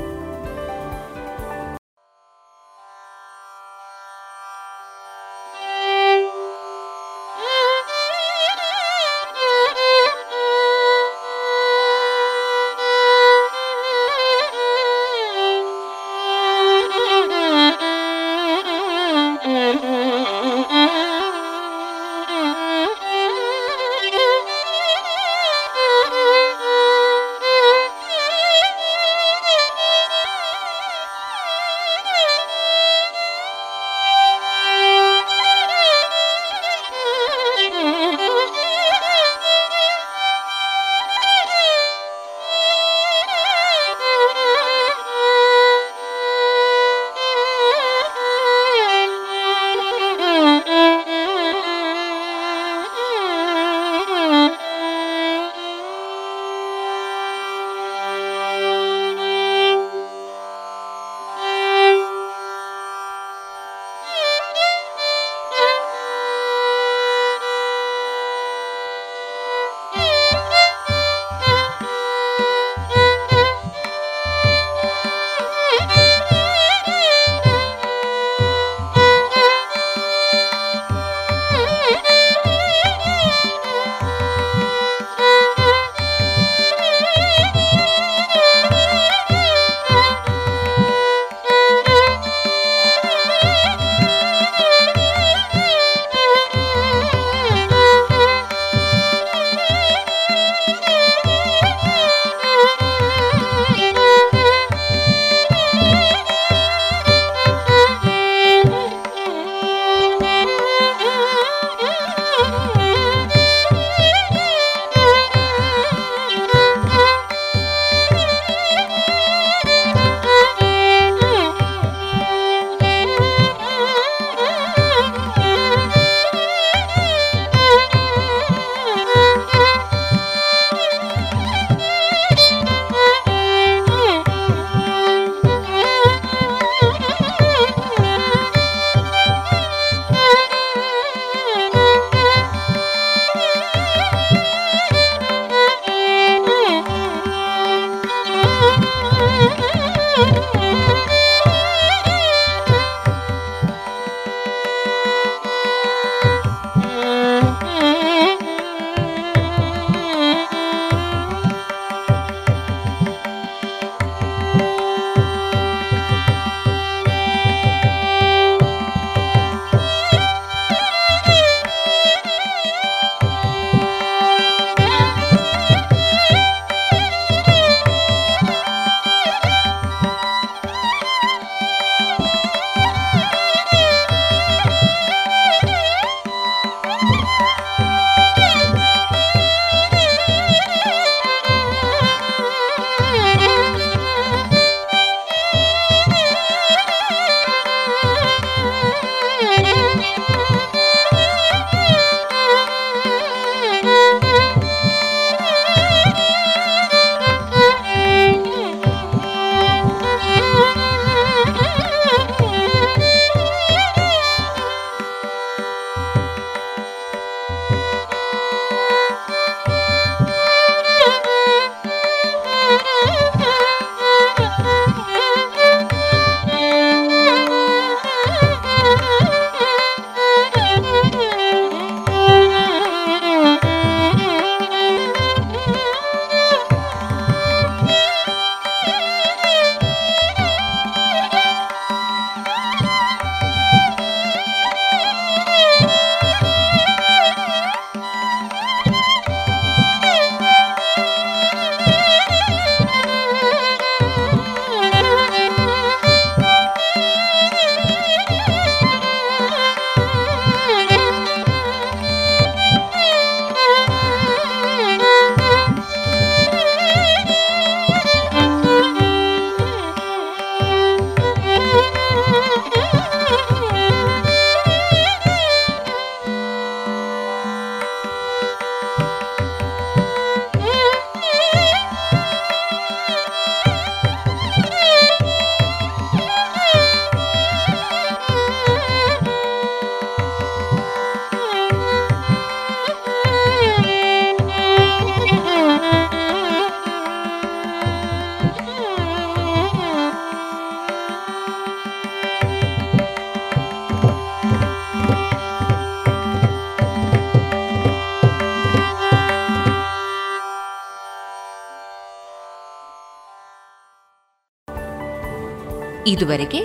[316.12, 316.62] ಇದುವರೆಗೆ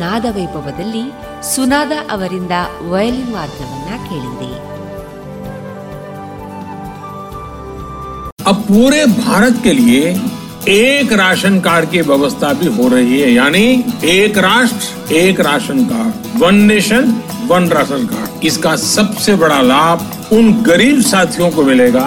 [0.00, 1.04] ನಾದವೈಭವದಲ್ಲಿ
[1.52, 2.54] ಸುನಾದ ಅವರಿಂದ
[2.92, 4.50] ವಯಲಿನ್ ವಾದ್ಯವನ್ನ ಕೇಳಿದೆ
[8.44, 10.02] अब पूरे भारत के लिए
[10.74, 13.64] एक राशन कार्ड की व्यवस्था भी हो रही है यानी
[14.12, 17.04] एक राष्ट्र एक ration card one nation
[17.46, 19.98] one ration card इसका सबसे बड़ा लाभ
[20.32, 22.06] उन गरीब साथियों को मिलेगा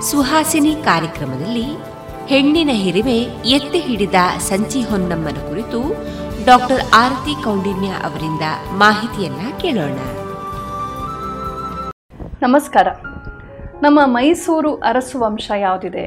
[0.00, 1.64] ಸುಹಾಸಿನಿ ಕಾರ್ಯಕ್ರಮದಲ್ಲಿ
[2.26, 3.18] ಹೆಣ್ಣಿನ ಹಿರಿಮೆ
[3.48, 5.92] ಎತ್ತಿ ಹಿಡಿದ ಸಂಚಿ ಹೊನ್ನಮ್ಮನ ಕುರಿತು
[6.44, 8.40] ಡಾಕ್ಟರ್ ಆರತಿ ಕೌಂಡಿನ್ಯ ಅವರಿಂದ
[8.72, 9.98] ಮಾಹಿತಿಯನ್ನ ಕೇಳೋಣ.
[12.42, 12.88] ನಮಸ್ಕಾರ.
[13.82, 16.06] ನಮ್ಮ ಮೈಸೂರು ಅರಸು ವಂಶ ಯಾವುದಿದೆ?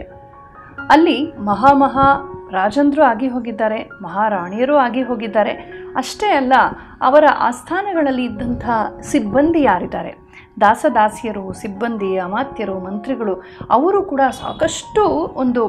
[0.89, 5.51] ಅಲ್ಲಿ ಮಹಾಮಹಾ ರಾಜಂದ್ರೂ ಆಗಿ ಹೋಗಿದ್ದಾರೆ, ಮಹಾರಾಣಿಯರೂ ಆಗಿ ಹೋಗಿದ್ದಾರೆ.
[5.95, 6.53] ಅಷ್ಟೇ ಅಲ್ಲ,
[7.01, 8.69] ಅವರ ಆಸ್ಥಾನಗಳಲ್ಲಿ ಇದ್ದಂಥ
[9.01, 10.28] ಸಿಬ್ಬಂದಿ ಯಾರಿದ್ದಾರೆ?
[10.63, 13.35] ದಾಸದಾಸಿಯರು, ಸಿಬ್ಬಂದಿ, ಅಮಾತ್ಯರು, ಮಂತ್ರಿಗಳು,
[13.77, 15.03] ಅವರು ಕೂಡ ಸಾಕಷ್ಟು
[15.43, 15.63] ಒಂದು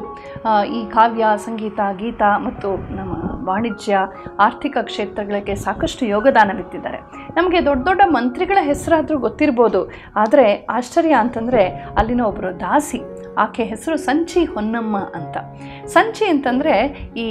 [0.77, 3.13] ಈ ಕಾವ್ಯ, ಸಂಗೀತ, ಗೀತ ಮತ್ತು ನಮ್ಮ
[3.49, 3.99] ವಾಣಿಜ್ಯ,
[4.39, 6.99] ಆರ್ಥಿಕ ಕ್ಷೇತ್ರಗಳಿಗೆ ಸಾಕಷ್ಟು ಯೋಗದಾನವಿತ್ತಿದ್ದಾರೆ.
[7.37, 9.79] ನಮಗೆ ದೊಡ್ಡ ದೊಡ್ಡ ಮಂತ್ರಿಗಳ ಹೆಸರಾದರೂ ಗೊತ್ತಿರ್ಬೋದು.
[10.15, 11.63] ಆದರೆ ಆಶ್ಚರ್ಯ ಅಂತಂದರೆ
[11.99, 12.99] ಅಲ್ಲಿನ ಒಬ್ಬರು ದಾಸಿ,
[13.37, 15.37] ಆಕೆ ಹೆಸರು ಸಂಚಿ ಹೊನ್ನಮ್ಮ ಅಂತ.
[15.95, 16.75] ಸಂಚಿ ಅಂತಂದರೆ
[17.23, 17.27] ಈ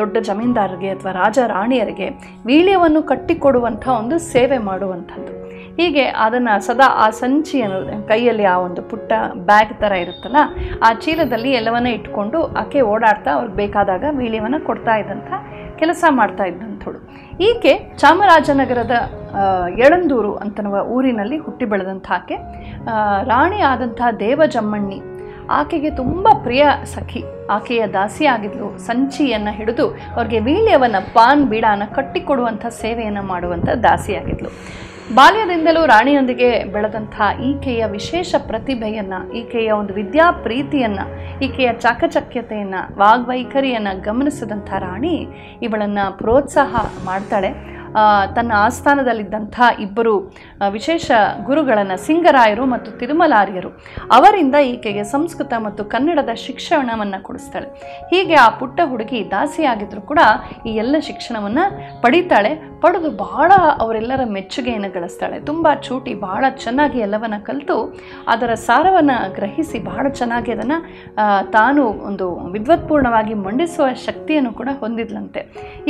[0.00, 2.08] ದೊಡ್ಡ ಜಮೀನ್ದಾರರಿಗೆ ಅಥವಾ ರಾಜ ರಾಣಿಯರಿಗೆ
[2.46, 5.32] ವೀಳ್ಯವನ್ನು ಕಟ್ಟಿಕೊಡುವಂಥ ಒಂದು ಸೇವೆ ಮಾಡುವಂಥದ್ದು.
[5.78, 7.78] ಹೀಗೆ ಅದನ್ನು ಸದಾ ಆ ಸಂಚಿ ಅನ್ನೋ
[8.10, 9.12] ಕೈಯಲ್ಲಿ ಆ ಒಂದು ಪುಟ್ಟ
[9.48, 10.38] ಬ್ಯಾಗ್ ಥರ ಇರುತ್ತಲ್ಲ,
[10.86, 15.30] ಆ ಚೀಲದಲ್ಲಿ ಎಲ್ಲವನ್ನ ಇಟ್ಕೊಂಡು ಆಕೆ ಓಡಾಡ್ತಾ ಅವ್ರಿಗೆ ಬೇಕಾದಾಗ ವೀಳ್ಯವನ್ನು ಕೊಡ್ತಾ ಇದ್ದಂಥ
[15.80, 16.98] ಕೆಲಸ ಮಾಡ್ತಾ ಇದ್ದಂಥಳು
[17.48, 17.72] ಈಕೆ
[18.02, 18.94] ಚಾಮರಾಜನಗರದ
[19.86, 20.60] ಎಳಂದೂರು ಅಂತ
[20.96, 22.36] ಊರಿನಲ್ಲಿ ಹುಟ್ಟಿ ಬೆಳೆದಂಥ ಆಕೆ
[23.30, 24.98] ರಾಣಿ ಆದಂಥ ದೇವಜಮ್ಮಣ್ಣಿ.
[25.58, 26.62] ಆಕೆಗೆ ತುಂಬ ಪ್ರಿಯ
[26.94, 27.20] ಸಖಿ.
[27.56, 28.68] ಆಕೆಯ ದಾಸಿ ಆಗಿದ್ಲು.
[28.86, 29.86] ಸಂಚಿಯನ್ನು ಹಿಡಿದು
[30.16, 34.50] ಅವ್ರಿಗೆ ವೀಳ್ಯವನ್ನು ಪಾನ್ ಬೀಡಾನ ಕಟ್ಟಿಕೊಡುವಂಥ ಸೇವೆಯನ್ನು ಮಾಡುವಂಥ ದಾಸಿಯಾಗಿದ್ಲು
[35.14, 37.14] ಬಾಲ್ಯದಿಂದಲೂ ರಾಣಿಯೊಂದಿಗೆ ಬೆಳೆದಂಥ
[37.44, 41.04] ಈಕೆಯ ವಿಶೇಷ ಪ್ರತಿಭೆಯನ್ನು, ಈಕೆಯ ಒಂದು ವಿದ್ಯಾ ಪ್ರೀತಿಯನ್ನು,
[41.40, 45.28] ಈಕೆಯ ಚಾಕಚಕ್ಯತೆಯನ್ನು, ವಾಗ್ವೈಖರಿಯನ್ನು ಗಮನಿಸಿದಂಥ ರಾಣಿ
[45.62, 47.75] ಇವಳನ್ನು ಪ್ರೋತ್ಸಾಹ ಮಾಡ್ತಾಳೆ.
[48.36, 50.14] ತನ್ನ ಆಸ್ಥಾನದಲ್ಲಿದ್ದಂಥ ಇಬ್ಬರು
[50.76, 51.10] ವಿಶೇಷ
[51.48, 53.70] ಗುರುಗಳನ್ನು ಸಿಂಗರಾಯರು ಮತ್ತು ತಿರುಮಲಾರ್ಯರು.
[54.18, 57.68] ಅವರಿಂದ ಈಕೆಗೆ ಸಂಸ್ಕೃತ ಮತ್ತು ಕನ್ನಡದ ಶಿಕ್ಷಣವನ್ನು ಕೊಡಿಸ್ತಾಳೆ.
[58.12, 60.20] ಹೀಗೆ ಆ ಪುಟ್ಟ ಹುಡುಗಿ ದಾಸಿಯಾಗಿದ್ದರೂ ಕೂಡ
[60.68, 61.64] ಈ ಎಲ್ಲ ಶಿಕ್ಷಣವನ್ನು
[62.04, 62.52] ಪಡಿತಾಳೆ.
[62.82, 63.52] ಪಡೆದು ಬಹಳ
[63.82, 65.36] ಅವರೆಲ್ಲರ ಮೆಚ್ಚುಗೆಯನ್ನು ಗಳಿಸ್ತಾಳೆ.
[65.48, 67.76] ತುಂಬ ಚೂಟಿ ಬಹಳ ಚೆನ್ನಾಗಿ ಎಲ್ಲವನ್ನು ಕಲಿತು
[68.32, 70.78] ಅದರ ಸಾರವನ್ನು ಗ್ರಹಿಸಿ ಬಹಳ ಚೆನ್ನಾಗಿ ಅದನ್ನು
[71.56, 75.40] ತಾನು ಒಂದು ವಿದ್ವತ್ಪೂರ್ಣವಾಗಿ ಮಂಡಿಸುವ ಶಕ್ತಿಯನ್ನು ಕೂಡ ಹೊಂದಿದ್ಲಂತೆ.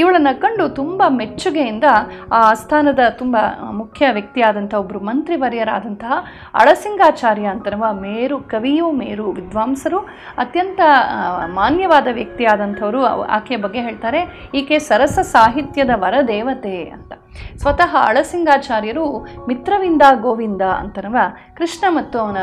[0.03, 1.86] ಇವಳನ್ನು ಕಂಡು ತುಂಬ ಮೆಚ್ಚುಗೆಯಿಂದ
[2.31, 3.37] ಆ ಆಸ್ಥಾನದ ತುಂಬ
[3.71, 6.13] ಮುಖ್ಯ ವ್ಯಕ್ತಿಯಾದಂಥ ಒಬ್ಬರು ಮಂತ್ರಿವರ್ಯರಾದಂತಹ
[6.55, 9.99] ಅಳಸಿಂಗಾಚಾರ್ಯ ಅಂತನವ ಮೇರು ಕವಿಯು, ಮೇರು ವಿದ್ವಾಂಸರು,
[10.39, 10.81] ಅತ್ಯಂತ
[11.47, 14.51] ಮಾನ್ಯವಾದ ವ್ಯಕ್ತಿಯಾದಂಥವರು ಆಕೆಯ ಬಗ್ಗೆ ಹೇಳ್ತಾರೆ.
[14.55, 17.13] ಈಕೆ ಸರಸ ಸಾಹಿತ್ಯದ ವರದೇವತೆ ಅಂತ.
[17.57, 19.05] ಸ್ವತಃ ಅಳಸಿಂಗಾಚಾರ್ಯರು
[19.49, 21.17] ಮಿತ್ರವಿಂದ ಗೋವಿಂದ ಅಂತನವ
[21.57, 22.37] ಕೃಷ್ಣ ಮತ್ತು ಅವನ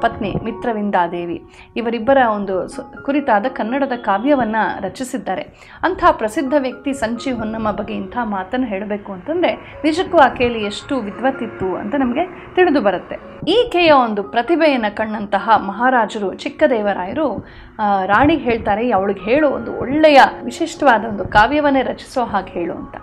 [0.00, 1.42] ಪತ್ನಿ ಮಿತ್ರವಿಂದಾದೇವಿ.
[1.76, 2.54] ಇವರಿಬ್ಬರ ಒಂದು
[3.02, 5.42] ಕುರಿತಾದ ಕನ್ನಡದ ಕಾವ್ಯವನ್ನು ರಚಿಸಿದ್ದಾರೆ.
[5.82, 9.52] ಅಂಥ ಪ್ರಸಿದ್ಧ ವ್ಯಕ್ತಿ ಸಂಚಿ ಹೊನ್ನಮ್ಮ ಬಗ್ಗೆ ಇಂಥ ಮಾತನ್ನು ಹೇಳಬೇಕು ಅಂತಂದರೆ
[9.84, 13.16] ನಿಜಕ್ಕೂ ಆಕೆಯಲ್ಲಿ ಎಷ್ಟು ವಿದ್ವತ್ತಿತ್ತು ಅಂತ ನಮಗೆ ತಿಳಿದು ಬರುತ್ತೆ.
[13.48, 17.63] ಈಕೆಯ ಒಂದು ಪ್ರತಿಭೆಯನ್ನು ಕಂಡಂತಹ ಮಹಾರಾಜರು ಚಿಕ್ಕದೇವರಾಯರು ಆ,
[18.06, 22.96] ರಾಣಿಗೆ ಹೇಳ್ತಾರೆ, ಅವಳಿಗೆ ಹೇಳು, ಒಂದು ಒಳ್ಳೆಯ ವಿಶಿಷ್ಟವಾದ ಒಂದು ಕಾವ್ಯವನ್ನೇ ರಚಿಸೋ ಹಾಗೆ ಹೇಳು ಅಂತ.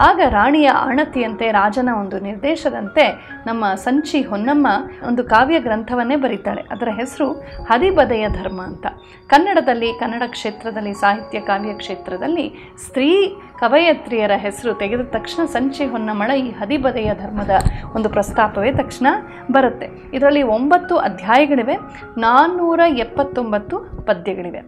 [0.00, 3.04] ಆಗ ರಾಣಿಯ ಆಣತಿಯಂತೆ, ರಾಜನ ಒಂದು ನಿರ್ದೇಶದಂತೆ
[3.46, 4.66] ನಮ್ಮ ಸಂಚಿ ಹೊನ್ನಮ್ಮ
[5.06, 7.32] ಒಂದು ಕಾವ್ಯ ಗ್ರಂಥವನ್ನೇ ಬರೀತಾಳೆ ಅದರ ಹೆಸರು
[7.64, 8.86] ಹದಿಬದೆಯ ಧರ್ಮ ಅಂತ.
[9.26, 17.10] ಕನ್ನಡದಲ್ಲಿ, ಕನ್ನಡ ಕ್ಷೇತ್ರದಲ್ಲಿ, ಸಾಹಿತ್ಯ, ಕಾವ್ಯ ಕ್ಷೇತ್ರದಲ್ಲಿ ಸ್ತ್ರೀ ಕವಯತ್ರಿಯರ ಹೆಸರು ತೆಗೆದ ತಕ್ಷಣ ಸಂಚಿ ಹೊನ್ನಮಳ ಈ ಹದಿಬದೆಯ
[17.14, 17.50] ಧರ್ಮದ
[17.94, 19.06] ಒಂದು ಪ್ರಸ್ತಾಪವೇ ತಕ್ಷಣ
[19.52, 19.88] ಬರುತ್ತೆ.
[20.14, 21.76] ಇದರಲ್ಲಿ ಒಂಬತ್ತು ಅಧ್ಯಾಯಗಳಿವೆ,
[22.18, 24.60] ನಾನ್ನೂರ ಎಪ್ಪತ್ತೊಂಬತ್ತು ಪದ್ಯಗಳಿವೆ.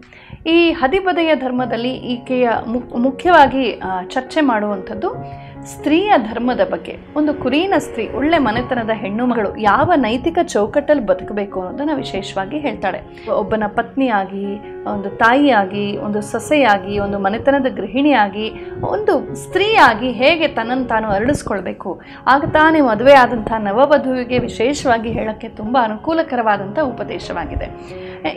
[0.46, 2.48] ಈ ಹದಿಬದೆಯ ಧರ್ಮದಲ್ಲಿ ಈಕೆಯ
[2.96, 5.08] ಮುಖ್ಯವಾಗಿ ಚರ್ಚೆ ಮಾಡುವಂಥದ್ದು
[5.66, 6.96] ಸ್ತ್ರೀಯ ಧರ್ಮದ ಬಗ್ಗೆ.
[7.16, 13.00] ಒಂದು ಕುರೀನ ಸ್ತ್ರೀ, ಒಳ್ಳೆ ಮನೆತನದ ಹೆಣ್ಣು ಮಗಳು ಯಾವ ನೈತಿಕ ಚೌಕಟ್ಟಲ್ಲಿ ಬದುಕಬೇಕು ಅನ್ನೋದನ್ನು ವಿಶೇಷವಾಗಿ ಹೇಳ್ತಾಳೆ.
[13.30, 14.44] ಒಬ್ಬನ ಪತ್ನಿಯಾಗಿ
[14.94, 18.46] ಒಂದು ತಾಯಿಯಾಗಿ, ಒಂದು ಸೊಸೆಯಾಗಿ, ಒಂದು ಮನೆತನದ ಗೃಹಿಣಿಯಾಗಿ,
[18.94, 21.92] ಒಂದು ಸ್ತ್ರೀಯಾಗಿ ಹೇಗೆ ತನ್ನನ್ನು ತಾನು ಅರಳಿಸ್ಕೊಳ್ಬೇಕು?
[22.26, 27.68] ಆಗ ತಾನೇ ಮದುವೆ ಆದಂಥ ನವವಧುವಿಗೆ ವಿಶೇಷವಾಗಿ ಹೇಳೋಕ್ಕೆ ತುಂಬ ಅನುಕೂಲಕರವಾದಂಥ ಉಪದೇಶವಾಗಿದೆ.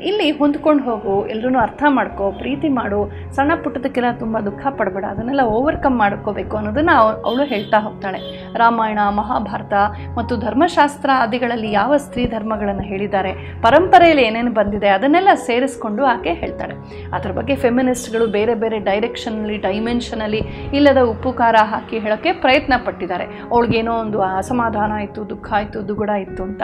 [0.09, 2.99] ಇಲ್ಲಿ ಹೊಂದ್ಕೊಂಡು ಹೋಗು ಎಲ್ಲರೂ ಅರ್ಥ ಮಾಡ್ಕೋ, ಪ್ರೀತಿ ಮಾಡು,
[3.35, 6.95] ಸಣ್ಣ ಪುಟ್ಟದಕ್ಕೆಲ್ಲ ತುಂಬ ದುಃಖ ಪಡಬೇಡ, ಅದನ್ನೆಲ್ಲ ಓವರ್ಕಮ್ ಮಾಡ್ಕೋಬೇಕು ಅನ್ನೋದನ್ನು
[7.27, 8.19] ಅವಳು ಹೇಳ್ತಾ ಹೋಗ್ತಾಳೆ.
[8.55, 9.73] ರಾಮಾಯಣ, ಮಹಾಭಾರತ
[10.17, 13.31] ಮತ್ತು ಧರ್ಮಶಾಸ್ತ್ರ ಆದಿಗಳಲ್ಲಿ ಯಾವ ಸ್ತ್ರೀ ಧರ್ಮಗಳನ್ನು ಹೇಳಿದ್ದಾರೆ,
[13.65, 16.75] ಪರಂಪರೆಯಲ್ಲಿ ಏನೇನು ಬಂದಿದೆ, ಅದನ್ನೆಲ್ಲ ಸೇರಿಸ್ಕೊಂಡು ಆಕೆ ಹೇಳ್ತಾಳೆ
[17.15, 20.41] ಅದರ ಬಗ್ಗೆ ಫೆಮಿನಿಸ್ಟ್ಗಳು ಬೇರೆ ಬೇರೆ ಡೈರೆಕ್ಷನಲ್ಲಿ ಡೈಮೆನ್ಷನಲ್ಲಿ
[20.77, 23.25] ಇಲ್ಲದ ಉಪ್ಪು, ಖಾರ ಹಾಕಿ ಹೇಳೋಕ್ಕೆ ಪ್ರಯತ್ನ ಪಟ್ಟಿದ್ದಾರೆ.
[23.51, 26.61] ಅವಳಿಗೇನೋ ಒಂದು ಅಸಮಾಧಾನ ಆಯಿತು, ದುಃಖ ಆಯಿತು, ದುಗುಡ ಇತ್ತು ಅಂತ.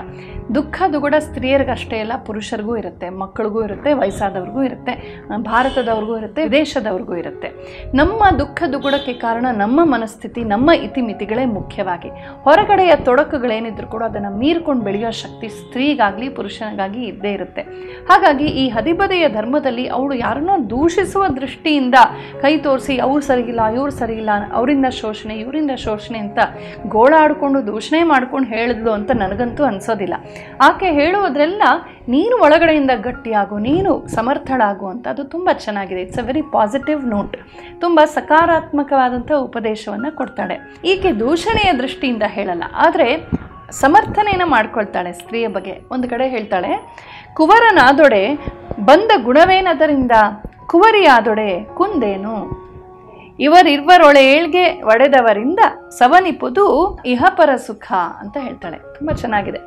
[0.56, 4.94] ದುಃಖ, ದುಗುಡ ಸ್ತ್ರೀಯರಿಗಷ್ಟೇ ಅಲ್ಲ, ಪುರುಷರಿಗೂ ಇರುತ್ತೆ, ಮಕ್ಕಳಿಗೂ ಇರುತ್ತೆ, ವಯಸ್ಸಾದವ್ರಿಗೂ ಇರುತ್ತೆ,
[5.52, 7.50] ಭಾರತದವ್ರಿಗೂ ಇರುತ್ತೆ ದೇಶದವ್ರಿಗೂ ಇರುತ್ತೆ.
[7.96, 12.10] ನಮ್ಮ ದುಃಖ, ದುಗುಡಕ್ಕೆ ಕಾರಣ ನಮ್ಮ ಮನಸ್ಥಿತಿ, ನಮ್ಮ ಇತಿಮಿತಿಗಳೇ ಮುಖ್ಯವಾಗಿ.
[12.46, 17.64] ಹೊರಗಡೆಯ ತೊಡಕುಗಳೇನಿದ್ರು ಕೂಡ ಅದನ್ನು ಮೀರ್ಕೊಂಡು ಬೆಳೆಯೋ ಶಕ್ತಿ ಸ್ತ್ರೀಗಾಗಲಿ ಪುರುಷನಿಗಾಗಿ ಇದ್ದೇ ಇರುತ್ತೆ.
[18.10, 19.26] ಹಾಗಾಗಿ ಈ ಹದಿಬದೆಯ
[19.68, 21.98] ಧರ್ಮದಲ್ಲಿ ಅವಳು ಯಾರನ್ನೋ ದೂಷಿಸುವ ದೃಷ್ಟಿಯಿಂದ
[22.44, 26.40] ಕೈ ತೋರಿಸಿ, ಅವ್ರು ಸರಿಗಿಲ್ಲ, ಇವ್ರು ಸರಿಗಿಲ್ಲ, ಅವರಿಂದ ಶೋಷಣೆ, ಇವರಿಂದ ಶೋಷಣೆ ಅಂತ
[26.96, 30.16] ಗೋಳಾಡಿಕೊಂಡು ದೂಷಣೆ ಮಾಡ್ಕೊಂಡು ಹೇಳಿದ್ಲು ಅಂತ ನನಗಂತೂ ಅನ್ಸೋದಿಲ್ಲ.
[30.68, 31.64] ಆಕೆ ಹೇಳುವುದ್ರೆಲ್ಲ,
[32.16, 35.06] ನೀನು ಒಳಗಡೆಯಿಂದ ಗಟ್ಟಿಯಾಗು, ನೀನು ಸಮರ್ಥಳಾಗು ಅಂತ.
[35.14, 36.04] ಅದು ತುಂಬ ಚೆನ್ನಾಗಿದೆ.
[36.06, 37.36] It's a very positive note
[37.84, 40.58] ತುಂಬ ಸಕಾರಾತ್ಮಕವಾದಂಥ ಉಪದೇಶವನ್ನು ಕೊಡ್ತಾಳೆ.
[40.94, 43.10] ಈಕೆ ದೂಷಣೆಯ ದೃಷ್ಟಿಯಿಂದ ಹೇಳಲ್ಲ, ಆದರೆ
[43.84, 45.74] ಸಮರ್ಥನೆಯನ್ನು ಮಾಡ್ಕೊಳ್ತಾಳೆ ಸ್ತ್ರೀಯ ಬಗ್ಗೆ.
[45.94, 46.70] ಒಂದು ಕಡೆ ಹೇಳ್ತಾಳೆ
[47.38, 48.36] ಕುವರನಾದೊಡೆ
[48.86, 50.12] ಬಂದ ಗುಣವೇನದರಿಂದ
[50.66, 52.36] ಕುವರಿಯಾದೊಡೆ ಕುಂದೇನು?
[53.40, 55.60] ಇವರಿರ್ವರೊಳೆ ಏಳ್ಗೆ ಒಡೆದವರಿಂದ
[55.90, 56.66] ಸವನಿಪುದು
[57.06, 58.78] ಇಹಪರ ಸುಖ ಅಂತ ಹೇಳ್ತಾಳೆ.
[58.98, 59.62] ತುಂಬ ಚೆನ್ನಾಗಿದೆ.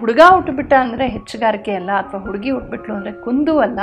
[0.00, 3.80] ಹುಡುಗ ಹುಟ್ಟುಬಿಟ್ಟ ಅಂದರೆ ಹೆಚ್ಚುಗಾರಿಕೆ ಅಲ್ಲ, ಅಥವಾ ಹುಡುಗಿ ಹುಟ್ಟುಬಿಟ್ಲು ಅಂದರೆ ಕುಂದು ಅಲ್ಲ.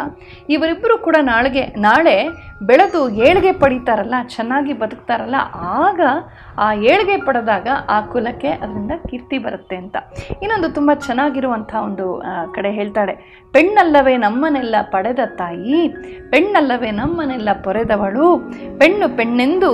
[0.56, 2.16] ಇವರಿಬ್ಬರು ಕೂಡ ನಾಳೆಗೆ, ನಾಳೆ
[2.70, 5.38] ಬೆಳೆದು ಏಳಿಗೆ ಪಡೀತಾರಲ್ಲ, ಚೆನ್ನಾಗಿ ಬದುಕ್ತಾರಲ್ಲ,
[5.84, 6.02] ಆಗ
[6.66, 9.96] ಆ ಏಳಿಗೆ ಪಡೆದಾಗ ಆ ಕುಲಕ್ಕೆ ಅದರಿಂದ ಕೀರ್ತಿ ಬರುತ್ತೆ ಅಂತ.
[10.44, 12.08] ಇನ್ನೊಂದು ತುಂಬ ಚೆನ್ನಾಗಿರುವಂಥ ಒಂದು
[12.58, 13.16] ಕಡೆ ಹೇಳ್ತಾಳೆ,
[13.56, 15.80] ಪೆಣ್ಣಲ್ಲವೇ ನಮ್ಮನೆಲ್ಲ ಪಡೆದ ತಾಯಿ,
[16.34, 18.28] ಪೆಣ್ಣಲ್ಲವೇ ನಮ್ಮನೆಲ್ಲ ಪೊರೆದವಳು,
[18.82, 19.72] ಪೆಣ್ಣು ಪೆಣ್ಣೆಂದು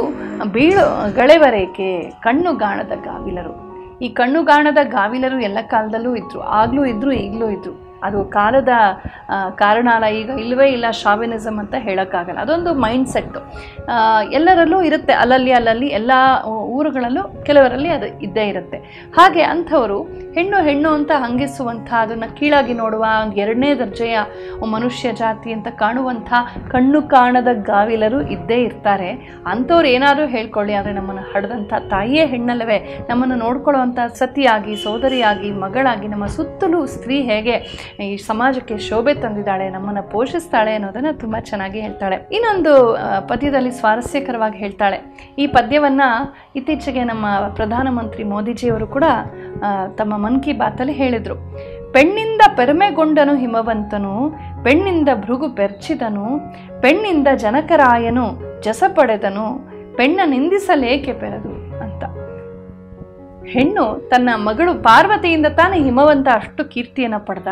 [0.56, 0.86] ಬೀಳು
[1.20, 1.92] ಗಳೆವರೇಕೆ
[2.26, 3.54] ಕಣ್ಣುಗಾಣದ ಗಾವಿಲರು
[4.02, 8.74] ಈ ಕಣ್ಣುಗಾಣದ ಗಾವಿಲರು ಎಲ್ಲ ಕಾಲದಲ್ಲೂ ಇದ್ದರು ಆಗಲೂ ಇದ್ದರು ಈಗಲೂ ಇದ್ದರು ಅದು ಕಾಲದ
[9.62, 12.40] ಕಾರಣ ಅಲ್ಲ ಈಗ ಇಲ್ಲವೇ ಇಲ್ಲ ಶಾವಿನಿಸಮ್ ಅಂತ ಹೇಳೋಕ್ಕಾಗಲ್ಲ.
[12.46, 13.40] ಅದೊಂದು ಮೈಂಡ್ ಸೆಟ್ಟು
[14.38, 15.14] ಎಲ್ಲರಲ್ಲೂ ಇರುತ್ತೆ.
[15.22, 16.12] ಅಲ್ಲಲ್ಲಿ ಅಲ್ಲಲ್ಲಿ ಎಲ್ಲ
[16.78, 18.78] ಊರುಗಳಲ್ಲೂ ಕೆಲವರಲ್ಲಿ ಅದು ಇದ್ದೇ ಇರುತ್ತೆ.
[19.18, 20.00] ಹಾಗೆ ಅಂಥವರು
[20.38, 23.06] ಹೆಣ್ಣು ಹೆಣ್ಣು ಅಂತ ಹಂಗಿಸುವಂಥ, ಅದನ್ನು ಕೀಳಾಗಿ ನೋಡುವ,
[23.44, 24.18] ಎರಡನೇ ದರ್ಜೆಯ
[24.76, 26.32] ಮನುಷ್ಯ ಜಾತಿ ಅಂತ ಕಾಣುವಂಥ
[26.74, 29.10] ಕಣ್ಣು ಕಾಣದ ಗಾವಿಲರು ಇದ್ದೇ ಇರ್ತಾರೆ.
[29.54, 32.78] ಅಂಥವ್ರು ಏನಾದರೂ ಹೇಳ್ಕೊಳ್ಳಿ, ಆದರೆ ನಮ್ಮನ್ನು ಹಡ್ದಂಥ ತಾಯಿಯೇ ಹೆಣ್ಣಲ್ಲವೇ.
[33.10, 37.56] ನಮ್ಮನ್ನು ನೋಡ್ಕೊಳ್ಳೋವಂಥ ಸತಿಯಾಗಿ, ಸೋದರಿಯಾಗಿ, ಮಗಳಾಗಿ, ನಮ್ಮ ಸುತ್ತಲೂ ಸ್ತ್ರೀ ಹೇಗೆ
[38.00, 42.18] ಈ ಸಮಾಜಕ್ಕೆ ಶೋಭೆ ತಂದಿದ್ದಾಳೆ, ನಮ್ಮನ್ನು ಪೋಷಿಸ್ತಾಳೆ ಅನ್ನೋದನ್ನು ತುಂಬ ಚೆನ್ನಾಗಿ ಹೇಳ್ತಾಳೆ.
[42.38, 42.74] ಇನ್ನೊಂದು
[43.32, 45.00] ಪದ್ಯದಲ್ಲಿ ಸ್ವಾರಸ್ಯಕರವಾಗಿ ಹೇಳ್ತಾಳೆ.
[45.40, 46.10] ಈ ಪದ್ಯವನ್ನು
[46.56, 49.06] ಇತ್ತೀಚೆಗೆ ನಮ್ಮ ಪ್ರಧಾನಮಂತ್ರಿ ಮೋದಿಜಿಯವರು ಕೂಡ
[50.00, 51.38] ತಮ್ಮ ಮನ್ ಕಿ ಬಾತಲ್ಲಿ ಹೇಳಿದರು.
[51.96, 54.14] ಪೆಣ್ಣಿಂದ ಪೆರಮೆಗೊಂಡನು ಹಿಮವಂತನು,
[54.64, 56.28] ಪೆಣ್ಣಿಂದ ಭೃಗು ಬೆರ್ಚಿದನು,
[56.82, 58.26] ಪೆಣ್ಣಿಂದ ಜನಕರಾಯನು
[58.68, 59.48] ಜಸ ಪಡೆದನು,
[59.98, 61.54] ಪೆಣ್ಣ ನಿಂದಿಸಲೇಕೆ ಪೆರದು
[63.46, 67.48] ಹೆಣ್ಣು ತನ್ನ ಮಗಳು ಪಾರ್ವತಿಯಿಂದ ತಾನೇ ಹಿಮವಂತ ಅಷ್ಟು ಕೀರ್ತಿಯನ್ನು ಪಡೆದ.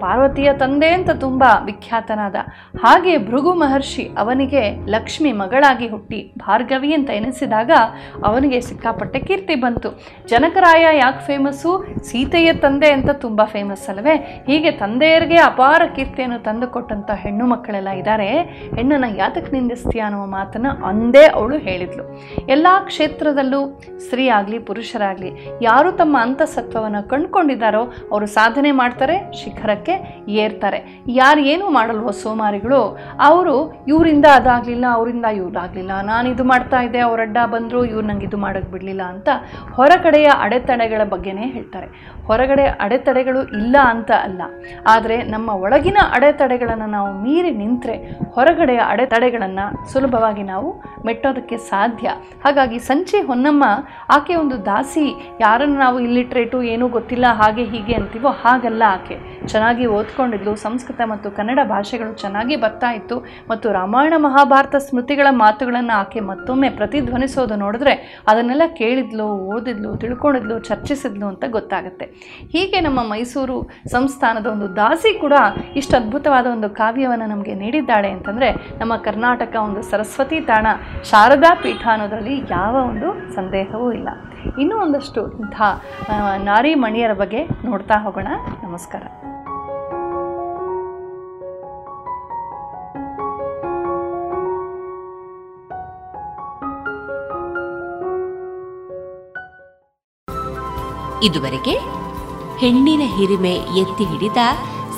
[0.00, 2.36] ಪಾರ್ವತಿಯ ತಂದೆ ಅಂತ ತುಂಬ ವಿಖ್ಯಾತನಾದ.
[2.82, 7.70] ಹಾಗೆ ಭೃಗು ಮಹರ್ಷಿ ಅವನಿಗೆ ಲಕ್ಷ್ಮಿ ಮಗಳಾಗಿ ಹುಟ್ಟಿ ಭಾರ್ಗವಿ ಅಂತ ಎನಿಸಿದಾಗ
[8.24, 9.90] ಅವನಿಗೆ ಸಿಕ್ಕಾಪಟ್ಟೆ ಕೀರ್ತಿ ಬಂತು.
[10.28, 14.44] ಜನಕರಾಯ ಯಾಕೆ ಫೇಮಸ್ಸು ಸೀತೆಯ ತಂದೆ ಅಂತ ತುಂಬ ಫೇಮಸ್ ಅಲ್ವೇ?
[14.46, 18.28] ಹೀಗೆ ತಂದೆಯರಿಗೆ ಅಪಾರ ಕೀರ್ತಿಯನ್ನು ತಂದುಕೊಟ್ಟಂಥ ಹೆಣ್ಣು ಮಕ್ಕಳೆಲ್ಲ ಇದ್ದಾರೆ
[18.76, 22.04] ಹೆಣ್ಣನ್ನು ಯಾತಕ್ಕೆ ನಿಂದಿಸ್ತೀಯ ಅನ್ನುವ ಮಾತನ್ನು ಅಂದೇ ಅವಳು ಹೇಳಿದ್ಲು.
[22.48, 25.19] ಎಲ್ಲ ಕ್ಷೇತ್ರದಲ್ಲೂ ಸ್ತ್ರೀ ಆಗಲಿ, ಪುರುಷರಾಗಲಿ
[25.62, 31.02] ಯಾರು ತಮ್ಮ ಅಂತಸತ್ವವನ್ನು ಕಂಡುಕೊಂಡಿದ್ದಾರೋ ಅವರು ಸಾಧನೆ ಮಾಡ್ತಾರೆ, ಶಿಖರಕ್ಕೆ ಏರ್ತಾರೆ.
[31.08, 36.00] ಯಾರು ಏನು ಮಾಡಲ್ವೋ ಸೋಮಾರಿಗಳು, ಅವರು ಇವರಿಂದ ಅದಾಗಲಿಲ್ಲ, ಅವರಿಂದ ಇವ್ರಾಗಲಿಲ್ಲ.
[36.00, 39.28] ನಾನು ಇದು ಮಾಡ್ತಾ ಇದ್ದೆ, ಅವ್ರ ಅಡ್ಡ ಬಂದರು, ಇವ್ರು ನಂಗೆ ಇದು ಮಾಡೋಕ್ಕೆ ಬಿಡಲಿಲ್ಲ ಅಂತ
[39.72, 42.20] ಹೊರಗಡೆಯ ಅಡೆತಡೆಗಳ ಬಗ್ಗೆನೇ ಹೇಳ್ತಾರೆ.
[42.26, 44.42] ಹೊರಗಡೆ ಅಡೆತಡೆಗಳು ಇಲ್ಲ ಅಂತ ಅಲ್ಲ.
[44.86, 47.96] ಆದರೆ ನಮ್ಮ ಒಳಗಿನ ಅಡೆತಡೆಗಳನ್ನು ನಾವು ಮೀರಿ ನಿಂತರೆ
[48.32, 52.08] ಹೊರಗಡೆಯ ಅಡೆತಡೆಗಳನ್ನು ಸುಲಭವಾಗಿ ನಾವು ಮೆಟ್ಟೋದಕ್ಕೆ ಸಾಧ್ಯ.
[52.44, 53.64] ಹಾಗಾಗಿ ಸಂಚಿ ಹೊನ್ನಮ್ಮ
[54.10, 55.09] ಆಕೆ ಒಂದು ದಾಸಿ
[55.44, 59.16] ಯಾರನ್ನು ನಾವು ಇಲ್ಲಿಟ್ರೇಟು ಏನೂ ಗೊತ್ತಿಲ್ಲ, ಹಾಗೆ ಹೀಗೆ ಅಂತೀವೋ ಹಾಗಲ್ಲ ಆಕೆ.
[59.52, 63.16] ಚೆನ್ನಾಗಿ ಓದ್ಕೊಂಡಿದ್ಲು, ಸಂಸ್ಕೃತ ಮತ್ತು ಕನ್ನಡ ಭಾಷೆಗಳು ಚೆನ್ನಾಗಿ ಬರ್ತಾ ಇತ್ತು
[63.50, 67.94] ಮತ್ತು ರಾಮಾಯಣ ಮಹಾಭಾರತ ಸ್ಮೃತಿಗಳ ಮಾತುಗಳನ್ನು ಆಕೆ ಮತ್ತೊಮ್ಮೆ ಪ್ರತಿಧ್ವನಿಸೋದು ನೋಡಿದ್ರೆ
[68.30, 72.08] ಅದನ್ನೆಲ್ಲ ಕೇಳಿದ್ಲು, ಓದಿದ್ಲು, ತಿಳ್ಕೊಂಡಿದ್ಲು, ಚರ್ಚಿಸಿದ್ಲು ಅಂತ ಗೊತ್ತಾಗುತ್ತೆ.
[72.54, 73.58] ಹೀಗೆ ನಮ್ಮ ಮೈಸೂರು
[73.94, 75.34] ಸಂಸ್ಥಾನದ ಒಂದು ದಾಸಿ ಕೂಡ
[75.80, 78.50] ಇಷ್ಟು ಅದ್ಭುತವಾದ ಒಂದು ಕಾವ್ಯವನ್ನು ನಮಗೆ ನೀಡಿದ್ದಾಳೆ ಅಂತಂದರೆ
[78.80, 80.66] ನಮ್ಮ ಕರ್ನಾಟಕ ಒಂದು ಸರಸ್ವತಿ ತಾಣ
[81.10, 84.08] ಶಾರದಾ ಪೀಠ ಅನ್ನೋದರಲ್ಲಿ ಯಾವ ಒಂದು ಸಂದೇಹವೂ ಇಲ್ಲ.
[84.62, 85.56] ಇನ್ನೂ ಒಂದಷ್ಟು ಇಂಥ
[86.44, 88.28] ನಾರಿ ಮಣಿಯರ ಬಗ್ಗೆ ನೋಡ್ತಾ ಹೋಗೋಣ.
[88.62, 89.04] ನಮಸ್ಕಾರ.
[101.24, 101.74] ಇದುವರೆಗೆ
[102.60, 104.40] ಹೆಣ್ಣಿನ ಹಿರಿಮೆ ಎತ್ತಿ ಹಿಡಿದ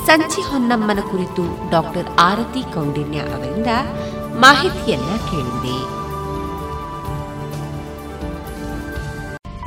[0.07, 3.71] ಸಂಚಿ ಹೊನ್ನಮ್ಮನ ಕುರಿತು ಡಾಕ್ಟರ್ ಆರತಿ ಕೌಂಡಿನ್ಯ ಅವರಿಂದ
[4.45, 5.77] ಮಾಹಿತಿಯನ್ನ ಕೇಳಿದೆ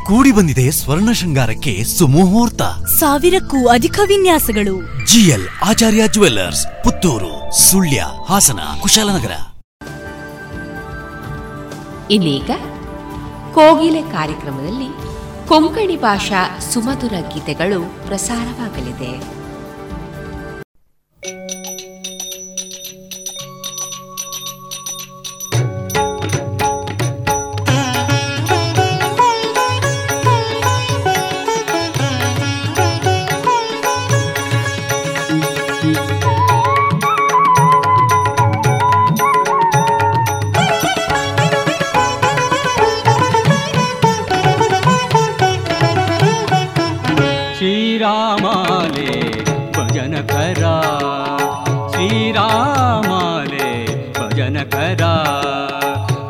[0.06, 2.62] ಕೂಡಿ ಬಂದಿದೆ ಸ್ವರ್ಣ ಶೃಂಗಾರಕ್ಕೆ ಸುಮುಹೂರ್ತ.
[3.00, 5.06] ಸಾವಿರಕ್ಕೂ ಅಧಿಕ ವಿನ್ಯಾಸಗಳು.
[5.06, 9.32] GL Acharya jewellers Puttur Sullia Hassan Kushalnagar.
[12.12, 12.50] ಇನ್ನೀಗ
[13.54, 14.90] ಕೋಗಿಲೆ ಕಾರ್ಯಕ್ರಮದಲ್ಲಿ
[15.48, 19.36] ಕೊಂಕಣಿ ಭಾಷಾ ಸುಮಧುರ ಗೀತೆಗಳು ಪ್ರಸಾರವಾಗಲಿದೆ.
[54.76, 55.12] करा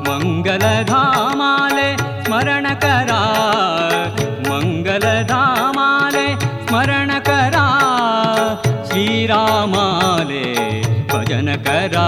[0.07, 1.85] मङ्गलधामाले
[2.26, 3.19] स्मरण करा।
[4.49, 6.26] मङ्गलधामाले
[6.67, 7.65] स्मरण करा।
[8.89, 10.45] श्रीरामाले
[11.13, 12.07] भजन करा।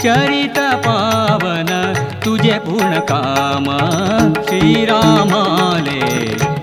[0.00, 1.70] चरित चरितपावन
[2.24, 3.64] तुजे पुणकाम
[4.42, 6.00] श्रीरामाले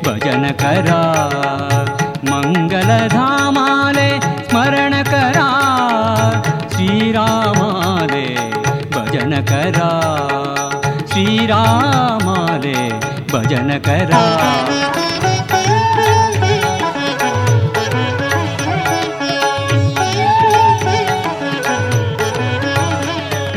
[0.05, 1.01] भजन करा।
[2.30, 4.10] मङ्गलधामाले
[4.49, 5.47] स्मरण करा
[6.76, 8.27] श्रीरामाले
[8.95, 9.89] भजन करा।
[11.14, 12.89] श्रीरामाले
[13.34, 14.23] भजन करा।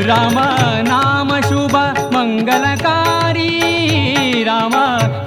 [0.09, 0.37] राम
[0.89, 1.75] नाम शुभ
[2.15, 3.53] मङ्गलकारी
[4.49, 4.75] राम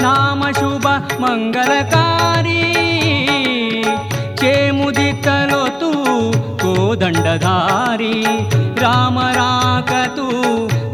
[0.03, 0.85] नाम शुभ
[1.23, 2.61] मङ्गलकारी
[4.41, 5.91] चेमुदितलो तू
[6.63, 8.13] कोदण्डधारी
[8.83, 10.27] राम राकतु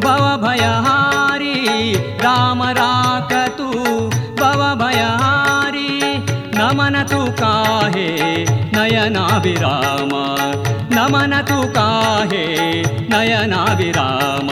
[0.06, 1.58] भवभयहारी।
[2.26, 3.70] राम राकतु
[4.42, 5.55] भवभयहारी
[6.76, 8.08] नमन तु काहे
[8.76, 10.10] नयनाभिराम
[10.96, 12.42] नमन तु काहे
[13.12, 14.50] नयनाभिराम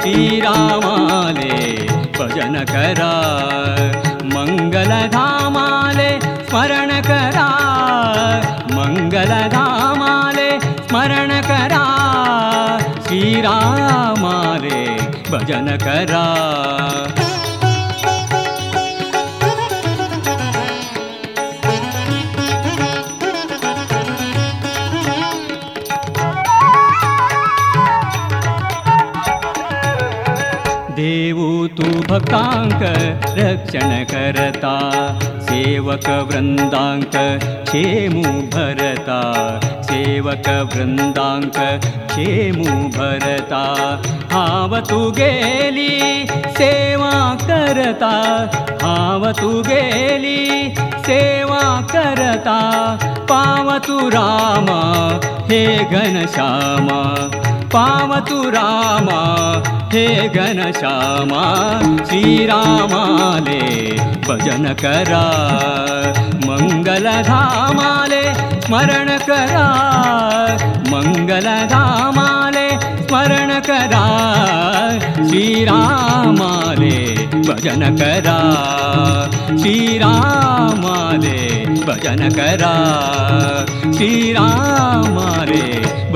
[0.00, 1.58] श्रीरामाले
[2.18, 3.12] भजन करा
[4.32, 6.08] मङ्गलधामाले
[6.48, 7.46] स्मरण करा
[8.78, 10.48] मङ्गलधामाले
[10.88, 11.84] स्मरण करा
[13.06, 14.82] श्रीरामाले
[15.30, 16.26] भजन करा
[32.06, 32.82] तू भक्तांक
[33.38, 33.90] रक्षण
[35.42, 37.16] सेवक वृंदांक
[37.68, 38.22] क्षेमू
[38.54, 39.20] भरता
[39.82, 40.48] सेवक
[42.96, 43.62] भरता।
[44.32, 46.26] हाव तू गेली
[46.58, 47.12] सेवा
[47.42, 48.12] करता
[48.82, 50.74] हाव तू गेली
[51.06, 51.62] सेवा
[51.92, 52.58] करता।
[53.30, 54.80] पाव तू रामा
[55.50, 57.02] हे घनश्यामा
[57.76, 59.20] पावतु रामा
[59.92, 61.42] हे घनश्यामा
[62.08, 63.60] श्रीरामाले
[64.28, 65.24] भजनकरा
[66.46, 68.22] मङ्गलधामाले
[68.66, 69.66] स्मरणकरा
[70.92, 72.66] मङ्गलधामाले
[73.08, 74.04] स्मरणकरा मङ्गल धा
[75.28, 76.96] श्रीरामाले
[77.48, 78.38] भजनकरा
[79.62, 81.38] श्रीरामाले
[81.88, 82.28] भजन
[83.98, 85.64] श्रीरामाले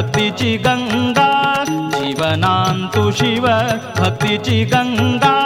[0.00, 1.28] भक्तीची गंगा
[1.92, 3.46] जीवनान्तु शिव
[3.98, 5.39] भक्तीची गंगा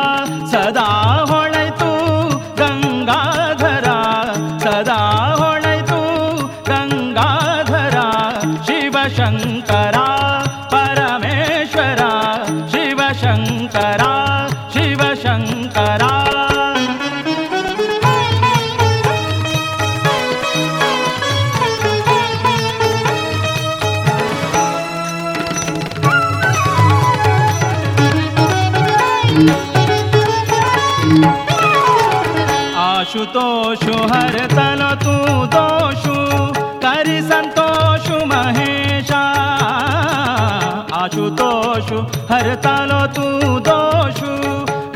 [42.62, 44.32] दोषु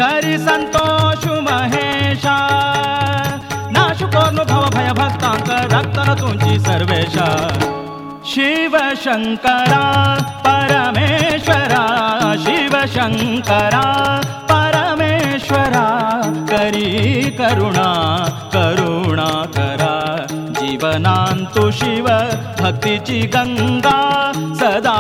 [0.00, 2.36] करि सन्तोषु महेशा
[3.76, 5.98] नाशु कोर्णव भयभक्ताक रक्त
[6.66, 7.28] सर्वेशा
[8.30, 9.82] शिव शङ्करा
[10.46, 11.82] परमेश्वरा
[12.44, 13.84] शिव शङ्करा
[14.52, 15.86] परमेश्वरा
[16.50, 16.90] करि
[17.40, 17.88] करुणा
[18.54, 19.94] करुणा करा
[20.60, 22.08] जीवनान्तु शिव
[22.62, 23.98] भक्ति गङ्गा
[24.60, 24.98] सदा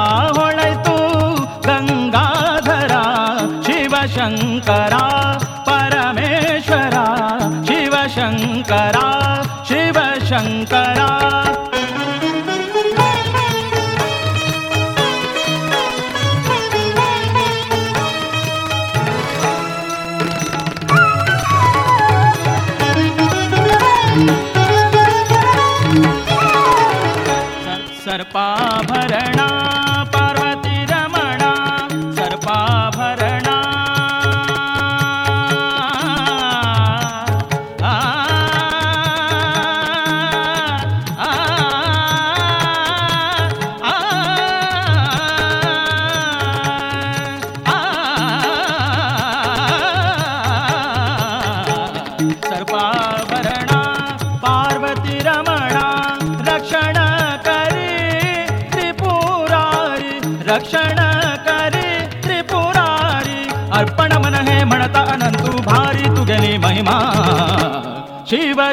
[4.28, 5.04] शङ्करा
[5.68, 7.04] परमेश्वरा
[7.68, 9.06] शिवशङ्करा
[9.68, 11.08] शिवशङ्करा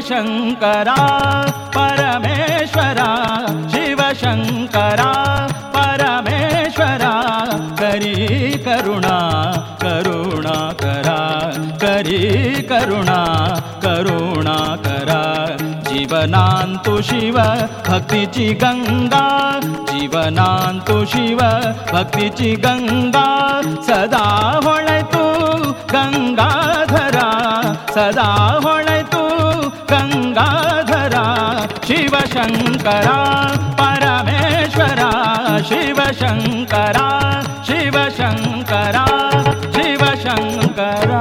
[0.07, 0.95] शिवशङ्करा
[1.75, 3.07] परमेश्वरा
[3.73, 5.07] शिवशङ्करा
[5.75, 7.13] परमेश्वरा
[7.79, 8.13] करी
[8.65, 9.15] करुणा
[9.83, 11.17] करुणा करा
[11.83, 12.21] करी
[12.71, 13.17] करुणा
[13.85, 15.23] करुणा करा
[15.89, 17.39] जीवनान्तु शिव
[17.89, 19.25] भक्तिचि गङ्गा
[19.91, 21.41] जीवनान्तु शिव
[21.93, 23.27] भक्तिचि गङ्गा
[23.89, 24.25] सदा
[25.13, 25.25] तू
[25.95, 27.29] गङ्गाधरा
[27.95, 28.34] सदा
[32.45, 33.07] ಶಂಕರ,
[33.77, 34.99] ಪರಮೇಶ್ವರ,
[35.59, 36.97] ಶಿವಶಂಕರ
[37.63, 38.95] ಶಿವಶಂಕರ
[39.71, 41.11] ಶಿವಶಂಕರ.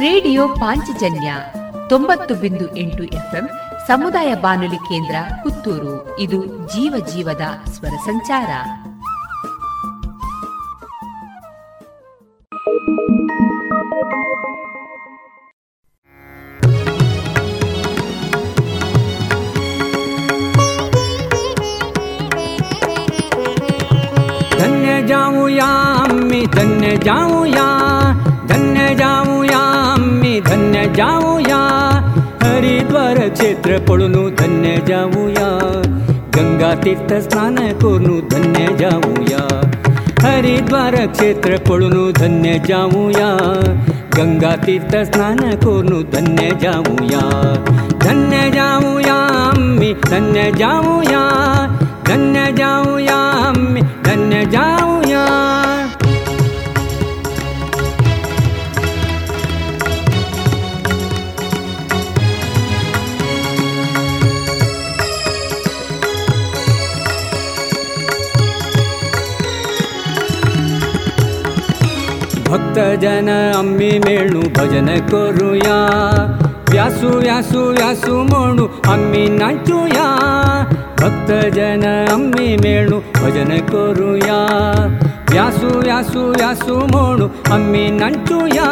[0.00, 1.34] ರೇಡಿಯೋ ಪಾಂಚಜನ್ಯ
[1.88, 3.48] ತೊಂಬತ್ತು ಬಿಂದು ಎಂಟು ಎಫ್ಎಂ
[3.86, 6.18] ಸಮುದಾಯ ಬಾನುಲಿ ಕೇಂದ್ರ ಪುತ್ತೂರು.
[6.18, 8.48] ಇದು ಜೀವ ಜೀವದ ಸ್ವರ ಸಂಚಾರ.
[12.80, 12.92] धन्य
[25.08, 25.66] जाऊँ या
[26.04, 27.66] अम्मी, धन्य जाऊँ या,
[28.46, 29.58] धन्य जाऊँ या
[29.94, 31.60] अम्मी, धन्य जाऊँ या।
[32.42, 35.58] हरिद्वार क्षेत्र पडनु धन्य जाऊँ या,
[36.36, 39.48] गंगा तीर्थ स्नान करू धन्य जाऊँ या।
[40.22, 43.28] हरिद्वार क्षेत्र पळून धन्य जाऊया
[44.16, 47.20] गंगा तीर्थ स्नान करून धन्य जाऊया
[48.04, 51.22] धन्य जाऊया आम्ही धन्य जाऊया
[52.08, 52.50] धन्य
[72.50, 73.28] भक्तजन
[74.04, 75.74] मिळू भजन करूया
[76.70, 78.22] व्यासू व्यासू व्यासू
[79.28, 80.06] नाचूया
[81.00, 84.38] भक्तजन आम्ही मिळू भजन करूया
[85.30, 86.78] व्यासू व्यासू व्यासू
[87.98, 88.68] नाचूया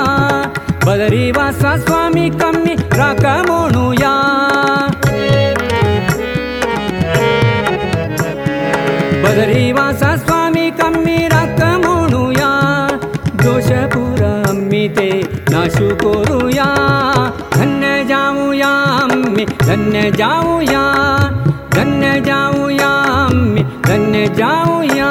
[0.86, 4.12] बदरी वासा स्वामी कमी राका म्हणूया
[9.24, 10.07] बदरी वासा
[14.96, 15.10] ते
[15.50, 16.64] नाशू करूया।
[17.54, 20.84] धन्य जाऊया आम्ही धन्य जाऊया।
[21.74, 25.08] धन्य जाऊया आम्ही धन्य जाऊया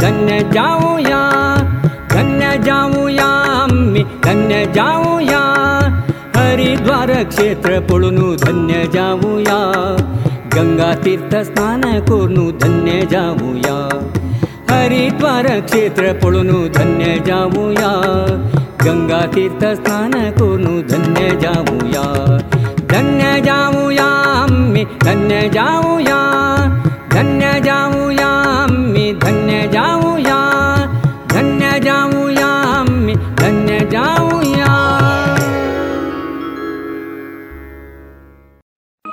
[0.00, 1.20] धन्य जाऊया
[2.12, 2.56] धन्य
[4.24, 5.40] धन्य जाऊया
[6.36, 9.58] हरिद्वार क्षेत्र पळून धन्य जाऊया
[10.54, 13.76] गंगा तीर्थ स्नान करून धन्य जाऊया
[14.70, 17.92] हरिद्वार क्षेत्र पळून धन्य जाऊया
[18.84, 22.04] गंगा तीर्थ स्नान करून धन्य जाऊया
[22.92, 26.20] धन्य जाऊया आम्ही धन्य जाऊया
[27.12, 27.99] धन्य जाऊया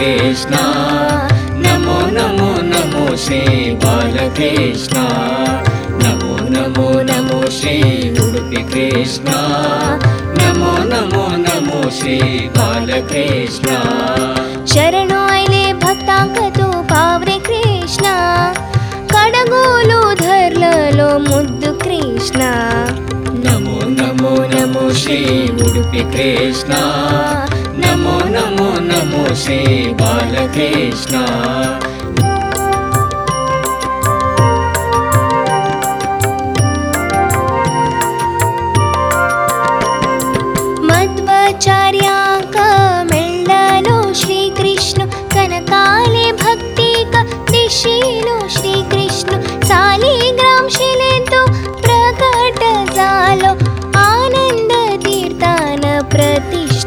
[0.00, 0.58] कृष्णामो
[1.54, 4.98] नमो नमो नमो श्री बालकृष्ण।
[6.02, 9.24] नमो नमो नमो श्री उडुपि कृष्ण।
[10.38, 12.22] नमो नमो नमो श्री
[12.58, 13.66] बालकृष्ण।
[14.66, 15.28] शरणो
[15.78, 18.04] भक्ताको बा पावरे कृष्ण।
[19.12, 22.50] कडगोलो धरल मुद्दु कृष्णा।
[24.38, 26.80] नमो श्री उडुपि कृष्णा।
[27.74, 28.68] नमो नमो
[40.86, 48.27] मद्वाचार्या का मिल्लनो श्रीकृष्ण कनकाले भक्ति भक्तिक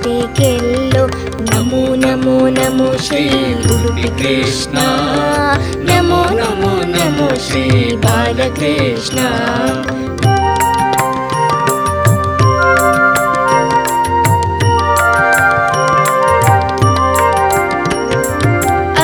[0.00, 1.06] प्रतिष्ठे केल्लो
[1.48, 3.24] नमो नमो नमो श्री
[3.74, 4.78] ಉಡುಪಿ ಕೃಷ್ಣ
[5.88, 7.64] ನಮೋ ನಮೋ ನಮೋ ಶ್ರೀ
[8.04, 9.18] ಬಾಲಕೃಷ್ಣ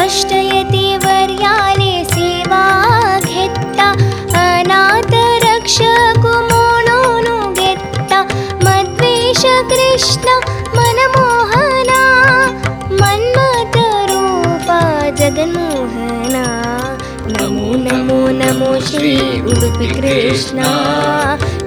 [0.02, 0.86] अष्टयति
[18.85, 20.63] श्री उडुपि कृष्ण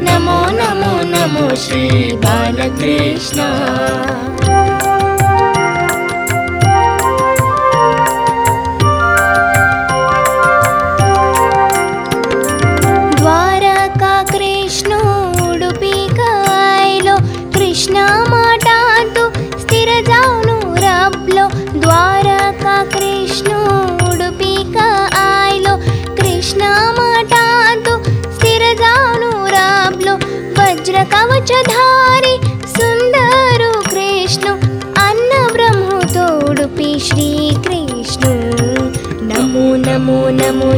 [0.06, 3.48] नमो नमो नमो श्री बालकृष्ण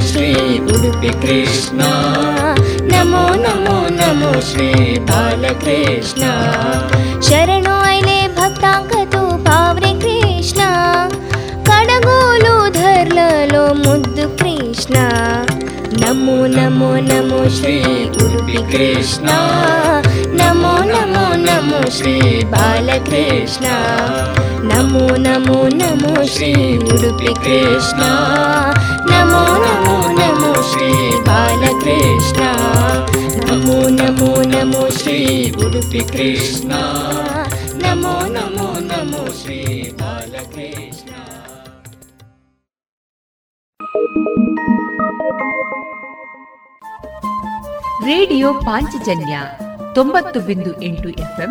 [0.00, 1.78] श्री उडुपि कृष्ण।
[2.92, 6.20] नमो नमो नमो श्री बालकृष्ण।
[7.22, 10.58] शरणो रे भक्ताङ्कतु पावरे कृष्ण।
[11.68, 14.94] कडगोलो धर्ललो मुद्दु कृष्ण।
[16.00, 19.26] नमो नमो नमो श्री उडुपि कृष्ण।
[20.26, 23.64] नमो नमो नमो श्री बालकृष्ण।
[24.62, 28.02] ಬಾಲಕೃಷ್ಣ ನಮೋ ನಮೋ ನಮೋ ಶ್ರೀ ಉಡುಪಿ ಕೃಷ್ಣ
[29.10, 30.90] ನಮೋ ನಮೋ ನಮೋ ಶ್ರೀ
[31.20, 32.42] ಬಾಲಕೃಷ್ಣ
[33.48, 35.18] ನಮೋ ನಮೋ ನಮೋ ಶ್ರೀ
[35.50, 36.72] ಉಡುಪಿ ಕೃಷ್ಣ
[37.76, 39.58] ನಮೋ ನಮೋ ನಮೋ ಶ್ರೀ
[40.00, 41.10] ಬಾಲಕೃಷ್ಣ
[48.06, 49.34] ರೇಡಿಯೋ ಪಾಂಚಜನ್ಯ
[49.94, 51.50] ತೊಂಬತ್ತು ಬಿಂದು ಎಂಟು ಎಫ್ಎಂ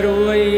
[0.00, 0.49] Quero aí.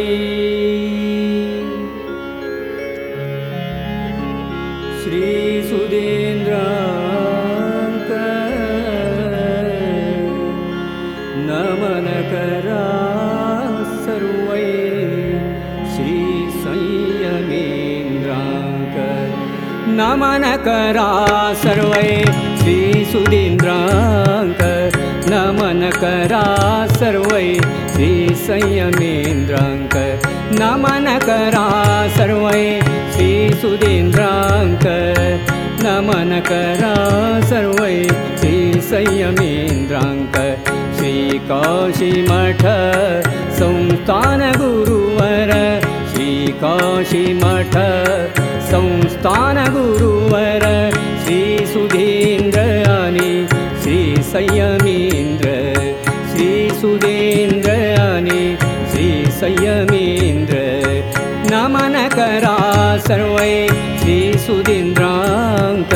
[63.12, 63.54] सर्वै
[64.02, 65.90] श्रीसुधीन्द्राङ्क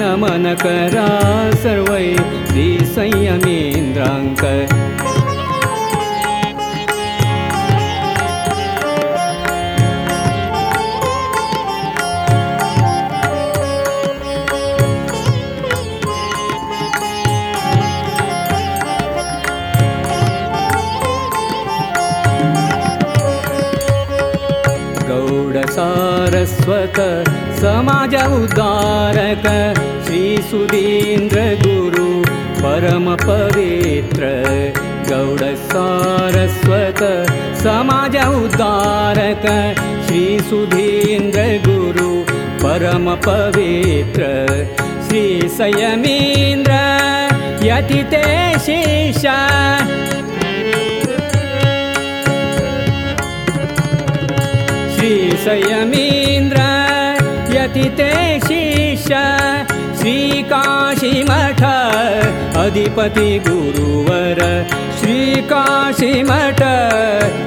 [0.00, 1.06] नमन करा
[1.64, 2.06] सर्वै
[2.50, 4.42] श्रीसंयमेन्द्राङ्क
[26.96, 29.46] समाज उद्धारक
[30.06, 32.10] श्री सुधीन्द्र गुरु
[32.58, 34.28] परम पवित्र
[35.08, 35.40] गौड
[35.72, 37.02] सारस्वत
[37.62, 39.46] समाज उदारक
[40.06, 42.12] श्रीसुधीन्द्रगुरु
[42.64, 44.22] परम पवित्र।
[45.08, 46.72] श्री सयमिन्द्र
[47.66, 48.24] यतिते
[48.66, 49.24] शिक्ष
[54.94, 55.14] श्री
[55.44, 56.58] सयमिन्द्र
[57.74, 59.14] शिष्य
[59.98, 61.60] श्रीकाशीमठ
[62.56, 64.40] अधिपति गुरुवर।
[65.00, 66.62] श्रीकाशीमठ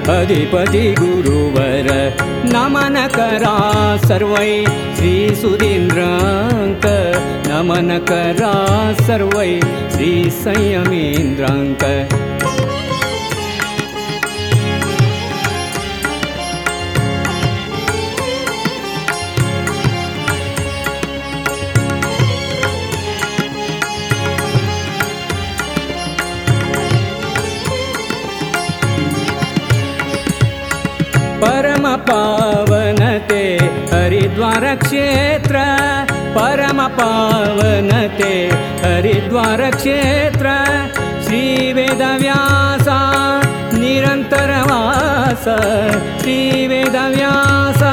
[0.09, 1.87] अधिपति गुरुवर।
[2.53, 3.55] नमन करा
[4.07, 4.51] सर्वै
[4.97, 6.85] श्रीसुधीन्द्राङ्क
[7.47, 8.53] नमन करा
[9.07, 9.51] सर्वै
[9.95, 11.83] श्रीसंयमीन्द्राङ्क
[36.97, 38.33] पावनते
[38.83, 40.47] हरिद्वारक्षेत्र
[41.27, 42.87] श्रीवेदव्यास
[43.79, 45.43] निरन्तरवास
[46.21, 47.83] श्रीवेदव्यास।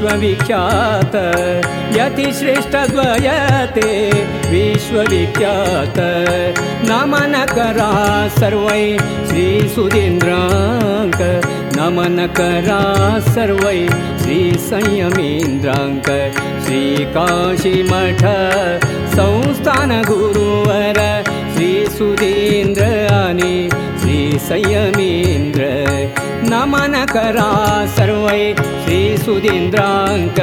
[0.00, 1.14] विश्वविख्यात
[1.96, 3.88] यतिश्रेष्ठद्वयते
[4.52, 5.98] विश्वविख्यात।
[6.88, 7.90] नमन करा
[8.38, 8.84] सर्वै
[9.28, 11.20] श्रीसुधीन्द्राङ्क
[11.76, 12.80] नमन करा
[13.28, 13.80] सर्वै
[14.22, 16.08] श्रीसंयमीन्द्राङ्क
[16.64, 18.22] श्रीकाशीमठ
[19.18, 20.98] संस्थान गुरुवर
[21.54, 23.54] श्रीसुधीन्द्र आणि
[24.00, 25.62] श्रीसंयमीन्द्र।
[26.50, 27.50] नमन करा
[27.96, 28.42] सर्वै
[29.24, 30.38] सुधीन्द्राङ्क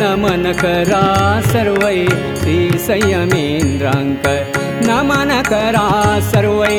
[0.00, 1.04] नमनकरा
[1.52, 1.98] सर्वै
[2.40, 2.58] श्री
[4.88, 5.86] नमनकरा
[6.28, 6.76] सर्वै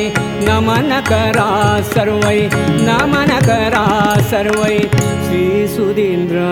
[0.48, 1.48] नमनकरा
[1.94, 2.40] सर्वै
[2.90, 3.86] नमनकरा
[4.32, 4.78] सर्वै
[5.26, 6.52] श्रीसुदीन्द्राङ्क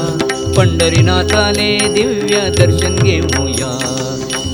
[0.51, 3.77] करूया पंढरीनाथाले दिव्य दर्शन घेऊया.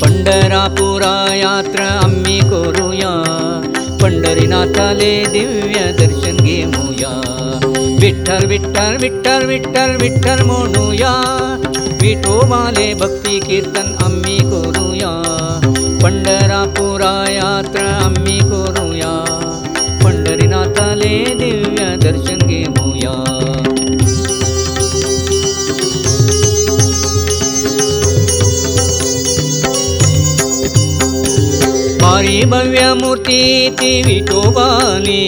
[0.01, 3.23] पंढरापुरा यात्रा आम्ही करूया.
[4.01, 7.21] पंढरीनाथाले दिव्य दर्शन घेऊया.
[8.01, 11.23] विठ्ठल विठ्ठल विठ्ठल विठ्ठल विठ्ठल म्हणूया.
[12.01, 15.23] विठोबाले भक्ती कीर्तन आम्ही करूया.
[16.03, 19.23] पंढरापुरा यात्रा आम्ही करूया.
[20.03, 22.46] पंढरीनाथाले दिव्य दर्शन
[32.27, 33.41] भव्य मूर्ति
[34.05, 35.21] विठोबानी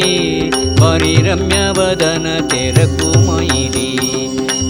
[0.80, 3.88] परिरम्य वदन ते रघुमयिनी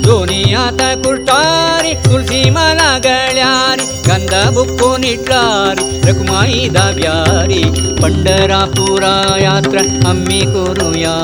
[0.06, 7.64] दोनियात कुर्टारी तुलसी मला गळ्यारी गंधा बुक्को निटारी रघुमाई दाब्यारी
[8.02, 11.16] पंढरापुरा यात्रा आम्ही करूया।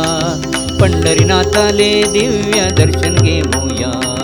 [0.81, 4.14] पंढरीनाथाले दिव्य दर्शन घेऊया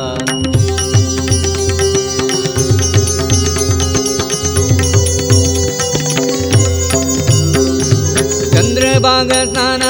[9.01, 9.83] चंद्रभाग स्नान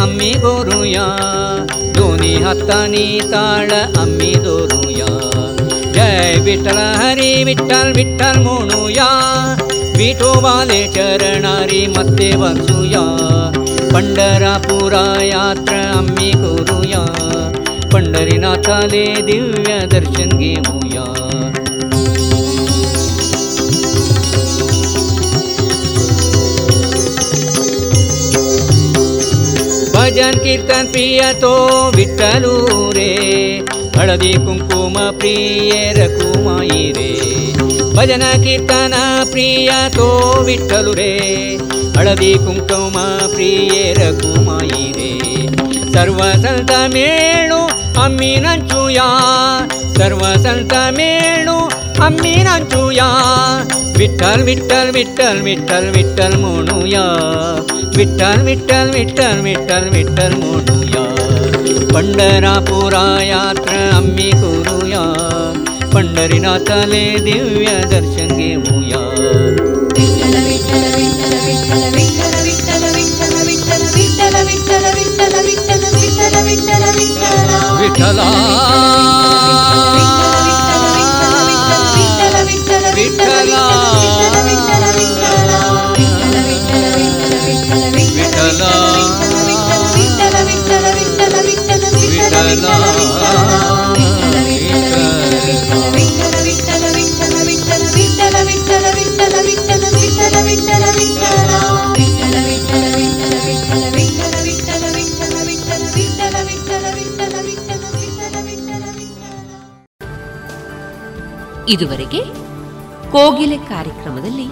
[0.00, 1.06] आम्ही करूया
[1.96, 3.70] दोन्ही हातानी ताळ
[4.00, 5.06] आम्ही दोरूया
[5.94, 9.08] जय विठ्ठल हरी विठ्ठल विठ्ठल म्हणूया
[9.96, 13.04] विठोबाले चरणारी मत्ते वाचूया
[13.94, 17.04] पंढरापुरा यात्रा आम्ही करूया
[17.92, 21.27] पंढरीनाथाले दिव्य दर्शन घेऊया
[30.08, 31.54] भजन कीर्तन प्रिय तो
[31.96, 32.54] विठ्ठलू
[32.96, 33.10] रे
[33.96, 37.10] हळदी कुंकुम प्रिय रकुमाई रे
[37.96, 38.94] भजन कीर्तन
[39.32, 40.08] प्रिय तो
[40.46, 41.10] विठ्ठलू रे
[41.98, 42.96] हळदी कुंकुम
[43.34, 45.12] प्रिय रकुमाई रे
[45.94, 47.60] सर्व संत मेळू
[48.04, 49.08] आम्ही नाचूया
[49.98, 51.58] सर्व संत मेळू
[52.05, 53.07] அம்மீனான் தூயா
[53.99, 57.03] விட்டால் விட்டால் விட்டால் விட்டால் விட்டால் மோனுயா
[57.97, 61.03] விட்டால் விட்டால் விட்டால் விட்டால் விட்டால் மோனுயா
[61.93, 62.95] ಪಂಡರಾಪುರ
[63.29, 64.95] ಯಾತ್ರ ಅಮ್ಮಿ ಗುರುಯ
[65.93, 68.93] ಪಂಡರಿನಾಥಲೇ ದಿವ್ಯ ದರ್ಶನ್ಗೆ ಮೂಯ
[69.97, 77.41] ವಿಠಲ ವಿಠಲ ವಿಠಲ ವಿಠಲ ವಿಠಲ ವಿಠಲ ವಿಠಲ ವಿಠಲ ವಿಠಲ ವಿಠಲ ವಿಠಲ ವಿಠಲ ವಿಠಲ ವಿಠಲ ವಿಠಲ
[77.81, 78.19] ವಿಠಲ
[111.69, 112.21] ಇದುವರೆಗೆ
[113.11, 114.47] ಕೋಗಿಲೆ ಕಾರ್ಯಕ್ರಮದಲ್ಲಿ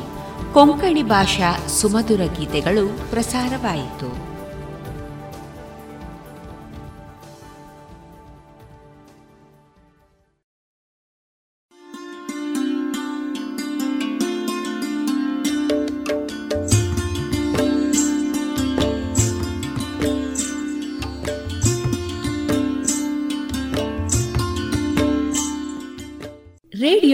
[0.54, 4.27] ಕೊಂಕಣಿ ಭಾಷಾ ಸುಮಧುರ ಗೀತೆಗಳು ಪ್ರಸಾರವಾಯಿತು.